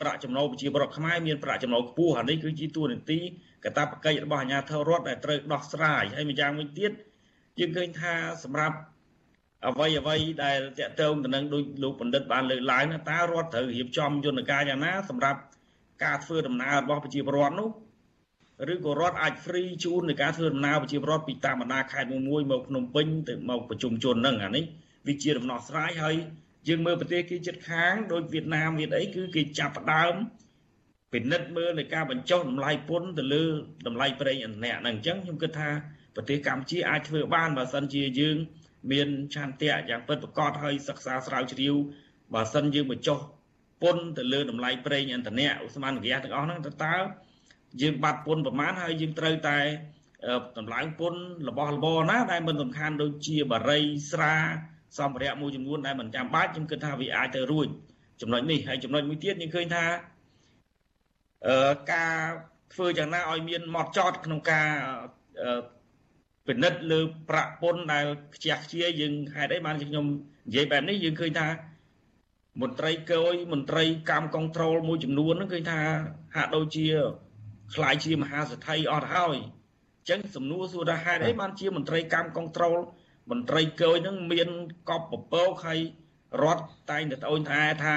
[0.01, 3.19] ប្រាក់ចំណូលប្រជាពលរដ្ឋខ្មែរមានប្រាក់ចំណូលខ្ពស់អានេះគឺជាទួនាទី
[3.65, 6.91] កតាបកិច្ចរបស់អាជ្ញាធររដ្ឋដែលត្រូវដោះស្រាយហើយម្យ៉ាងវិញទៀត
[7.59, 8.13] យើងឃើញថា
[8.43, 8.77] សម្រាប់
[9.67, 15.39] អ្វីអ្វីដែលតកតងទៅនឹងដូចលោកបណ្ឌិតបានលើកឡើងតើរដ្ឋត្រូវរៀបចំយន្តការយ៉ាងណាសម្រាប់
[16.03, 17.69] ការធ្វើដំណើររបស់ប្រជាពលរដ្ឋនោះ
[18.73, 24.63] ឬក៏រដ្ឋអាច free ជូននៃការធ្វើដំណើរប្រជាពលរដ្ឋពីតាមបណ្ដាខេត្តមួយមួយមកភ្នំពេញទៅមកប្រជុំជនហ្នឹងអានេះ
[25.07, 26.15] វាជាដំណោះស្រាយហើយ
[26.67, 30.13] យើងមើលប្រទេសគេជិតខាងដូចវៀតណាមវៀតអីគឺគេចាប់ផ្ដើម
[31.13, 33.45] ពិនិត្យមើលនៃការបញ្ចុះតម្លៃពន្ធទៅលើ
[33.87, 35.69] តម្លៃប្រេងឥន្ធនៈហ្នឹងអញ្ចឹងខ្ញុំគិតថា
[36.15, 38.37] ប្រទេសកម្ពុជាអាចធ្វើបានបើសិនជាយើង
[38.91, 41.75] មានឆន្ទៈយ៉ាងពិតប្រាកដហើយសិក្សាស្រាវជ្រាវ
[42.33, 43.19] បើសិនយើងបញ្ចុះ
[43.83, 46.95] ពន្ធទៅលើតម្លៃប្រេងឥន្ធនៈឧស្ម័នហ្គាសទាំងអស់ហ្នឹងតើតើ
[47.81, 49.59] យើងបាត់ពន្ធប្រមាណហើយយើងត្រូវតែ
[50.57, 53.79] តម្លើងពន្ធរបស់របរណាដែលមិនសំខាន់ដូចជាបារី
[54.11, 54.35] ស្រា
[54.99, 57.67] សម្ភារៈមួយចំនួនដែលមិនចាំបាច់ខ្ញុំគិតថាវាអាចទៅរួច
[58.21, 59.85] ចំណុចនេះហើយចំណុចមួយទៀតយើងឃើញថា
[61.47, 62.15] អឺការ
[62.73, 64.67] ធ្វើយ៉ាងណាឲ្យមានម៉ត់ចត់ក្នុងការ
[66.47, 70.05] ពិនិត្យលើប្រាក់ពន្ធដែលខ្ជះខ្ជាយយើងហេតុអីបានជាខ្ញុំ
[70.47, 71.47] និយាយបែបនេះយើងឃើញថា
[72.61, 75.79] មន្ត្រីកយមន្ត្រីកម្មគនត្រូលមួយចំនួនហ្នឹងឃើញថា
[76.35, 76.87] ហាក់ដូចជា
[77.75, 82.77] ខ្លាយជាមហាសេដ្ឋីអស់ទៅហើយអញ្ចឹងសំណួរសួរថាហេតុអីបានជាមន្ត្រីកម្មគនត្រូល
[83.31, 84.49] មន្ត្រីកយហ្នឹងមាន
[84.89, 85.79] កប់ពពកហើយ
[86.43, 87.95] រដ្ឋតែងតែត្អូញត្អែថា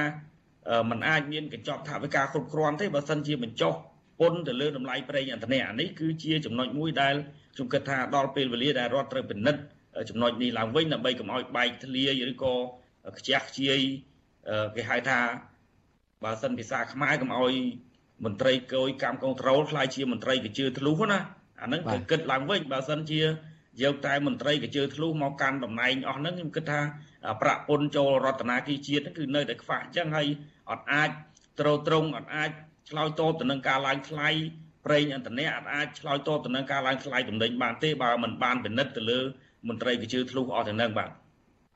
[0.91, 3.75] มันអាចមានកញ្ចប់ថវិកាគ្រប់គ្រាន់ទេបើសិនជាបញ្ចុះ
[4.21, 7.15] ពន្ធទៅលើតម្លៃប្រេងឥន្ធនៈអានេះគឺជាចំណុចមួយដែល
[7.57, 9.61] ខ្ញុំគិតថាដល់ពេលវេលាដែលរដ្ឋត្រូវពិនិត្យ
[10.11, 12.55] ចំណុចនេះឡើងវិញដើម្បីកុំឲ្យបែកធ្លាយឬក៏
[13.19, 13.79] ខ្ជះខ្ជាយ
[14.77, 15.19] គេហៅថា
[16.25, 17.55] បើសិនភាសាខ្មែរកុំឲ្យ
[18.25, 21.19] មន្ត្រីកយកម្មគនត្រូលខ្លាយជាមន្ត្រីកជឿធ្លុះណា
[21.63, 23.21] អាហ្នឹងត្រូវគិតឡើងវិញបើសិនជា
[23.83, 26.81] យកតែមន្ត្រីកជើធ្លុះមកកាន់តំណែងអស់ហ្នឹងខ្ញុំគិតថា
[27.43, 30.27] ប្រាក់ពន្ធចូលរដ្ឋាភិបាលជាតិគឺនៅតែខ្វះអញ្ចឹងហើយ
[30.71, 31.11] អត់អាច
[31.61, 32.51] ត្រត្រង់អត់អាច
[32.91, 34.29] ឆ្លើយតបទៅនឹងការឡើងថ្លៃ
[34.87, 39.21] ប្រេងឥន្ធនៈអត់អាចឆ្លើយតបទៅនឹងការឡើងថ្លៃតំណែងបានទេបើមិនបានពិនិត្យទៅលើ
[39.69, 41.11] មន្ត្រីកជើធ្លុះអស់ទាំងហ្នឹងបាទ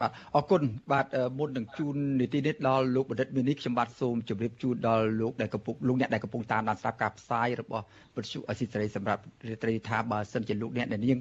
[0.00, 1.06] បាទអរគុណបាទ
[1.38, 7.84] មុននឹងជូននីតិនេះដល់លោកបណ្ឌិតមីនីខ្ញុំបាទសូមជម្រាបជូនដល់លោកដែលកំពុងលោកអ្នកដែលកំពុងតាមដានស្ដាប់ការផ្សាយរបស់
[8.16, 11.18] វិទ្យុអស៊ីសេរីសម្រាប់រាត្រីថាបើសិនជាលោកអ្នកនាង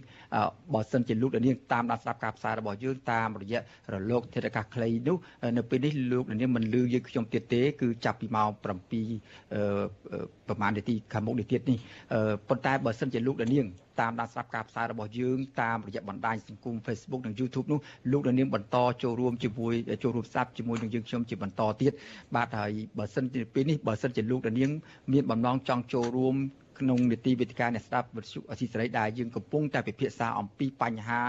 [0.74, 3.60] បើសិនជាលោកនាងតាមដានស្ដាប់ការផ្សាយរបស់យើងតាមរយៈ
[3.94, 5.18] រលកធាតុអាកាសខ្លីនោះ
[5.58, 8.72] នៅពេលនេះលោកនាងមិនលឺយើងខ្ញុំទៀតទេគឺចាប់ពីម៉ោង7ប្រ
[10.62, 11.78] ហែលនាទីខាងមុខនេះទៀតនេះ
[12.50, 13.68] ប៉ុន្តែបើសិនជាលោកនាង
[14.00, 17.80] តាមដានស្ដាប់ការផ្សាយរបស់យើងតាមរយៈបណ្ដាញសង្គម Facebook និង YouTube នោះ
[18.12, 19.74] លោកនាងបន្តចូលរួមជាមួយ
[20.04, 21.92] ចូលរួមស្ដាប់ជាមួយនឹងយើងខ្ញុំជាបន្តទៀត
[22.36, 24.72] បាទហើយបើសិនជាពេលនេះបើសិនជាលោកនាង
[25.14, 26.36] មានបំណងចង់ចូលរួម
[26.82, 31.22] ក្នុងនីតិវិទ្យាអ្នកស្ដាប់វិទ្យុអសីសេរីដែលយើងកំពុងតែពិភាក្សាអំពីបញ្ហា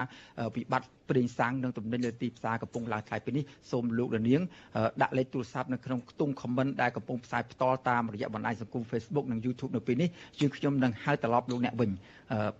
[0.56, 4.42] វិបត្តិប្រេងសាំងនិងទំនិញលើទីផ្សារកំពុងឡើងថ្លៃពេលនេះសូមលោកលាន
[5.02, 10.08] ដាក់លេខទូរស័ព្ទនៅក្នុងខ្ទង់ comment ដែលកំពុងផ្សាយផ្ទាល់តាមរយៈបណ្ដាញសង្គម Facebook និង YouTube នៅពេលនេះ
[10.40, 11.90] យើងខ្ញុំនឹងហៅត្រឡប់លោកអ្នកវិញ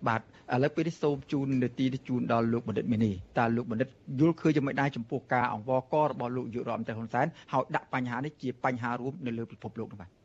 [0.07, 0.23] បាទឥ
[0.63, 3.89] ឡូវពេលនេះសូមជូននីតិនេះជូនដល់លោកបណ្ឌិតមីនីតើលោកបណ្ឌិត
[4.19, 10.20] យល់ឃើញយ៉ាងម៉េចដែរចំពោះការអង្វរករបស់លោកយុរដ្ឋមន្ត្រីហ៊ុនសែនហើយដាក់បញ្ហានេះជាបញ្ហារួមនៅលើពិភពលោកនោះបាទ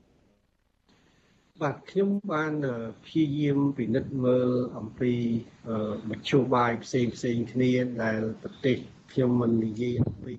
[1.62, 2.54] បាទខ្ញុំបាន
[3.04, 5.12] ព្យាយាមពិនិត្យមើលអំពី
[6.10, 8.76] មធ្យោបាយផ្សេងផ្សេងគ្នាដែលប្រទេស
[9.12, 10.34] ខ្ញុំមិននិយាយអំពី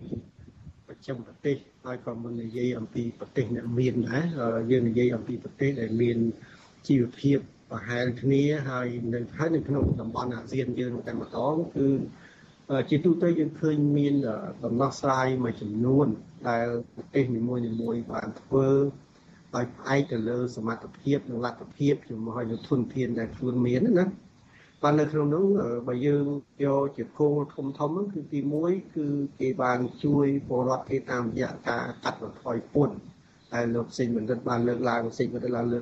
[0.88, 4.26] ប្រចាំប្រទេសហើយក៏មិននិយាយអំពីប្រទេសអ្នកមានដែរ
[4.72, 6.18] យើងនិយាយអំពីប្រទេសដែលមាន
[6.88, 7.38] ជីវភាព
[7.72, 11.88] ប្រហែលគ្នាហើយនៅហើយនៅក្នុងតំបន់អាស៊ានយើងតែម្ដងគឺ
[12.90, 14.16] ជាទូទៅយើងឃើញមាន
[14.66, 16.08] ដំណោះស្រាយមួយចំនួន
[16.50, 17.56] ដែលប្រទេសនីមួ
[17.94, 18.68] យៗបានធ្វើ
[19.56, 24.06] ដោយផ្អែកទៅលើសមត្ថភាពនិងលទ្ធភាពជាមួយនឹងធនធានដែលខ្លួនមានណា
[24.84, 25.46] បាទនៅក្នុងនោះ
[25.88, 26.26] បើយើង
[26.66, 29.06] យកជាគោលធំធំគឺទី1គឺ
[29.40, 32.98] គេបានជួយពលរដ្ឋគេតាមរយៈការកាត់បន្ថយពន្ធ
[33.54, 35.76] ដែលលោកសេងបណ្ឌិតបានលើកឡើងសេងបណ្ឌិតបានលើក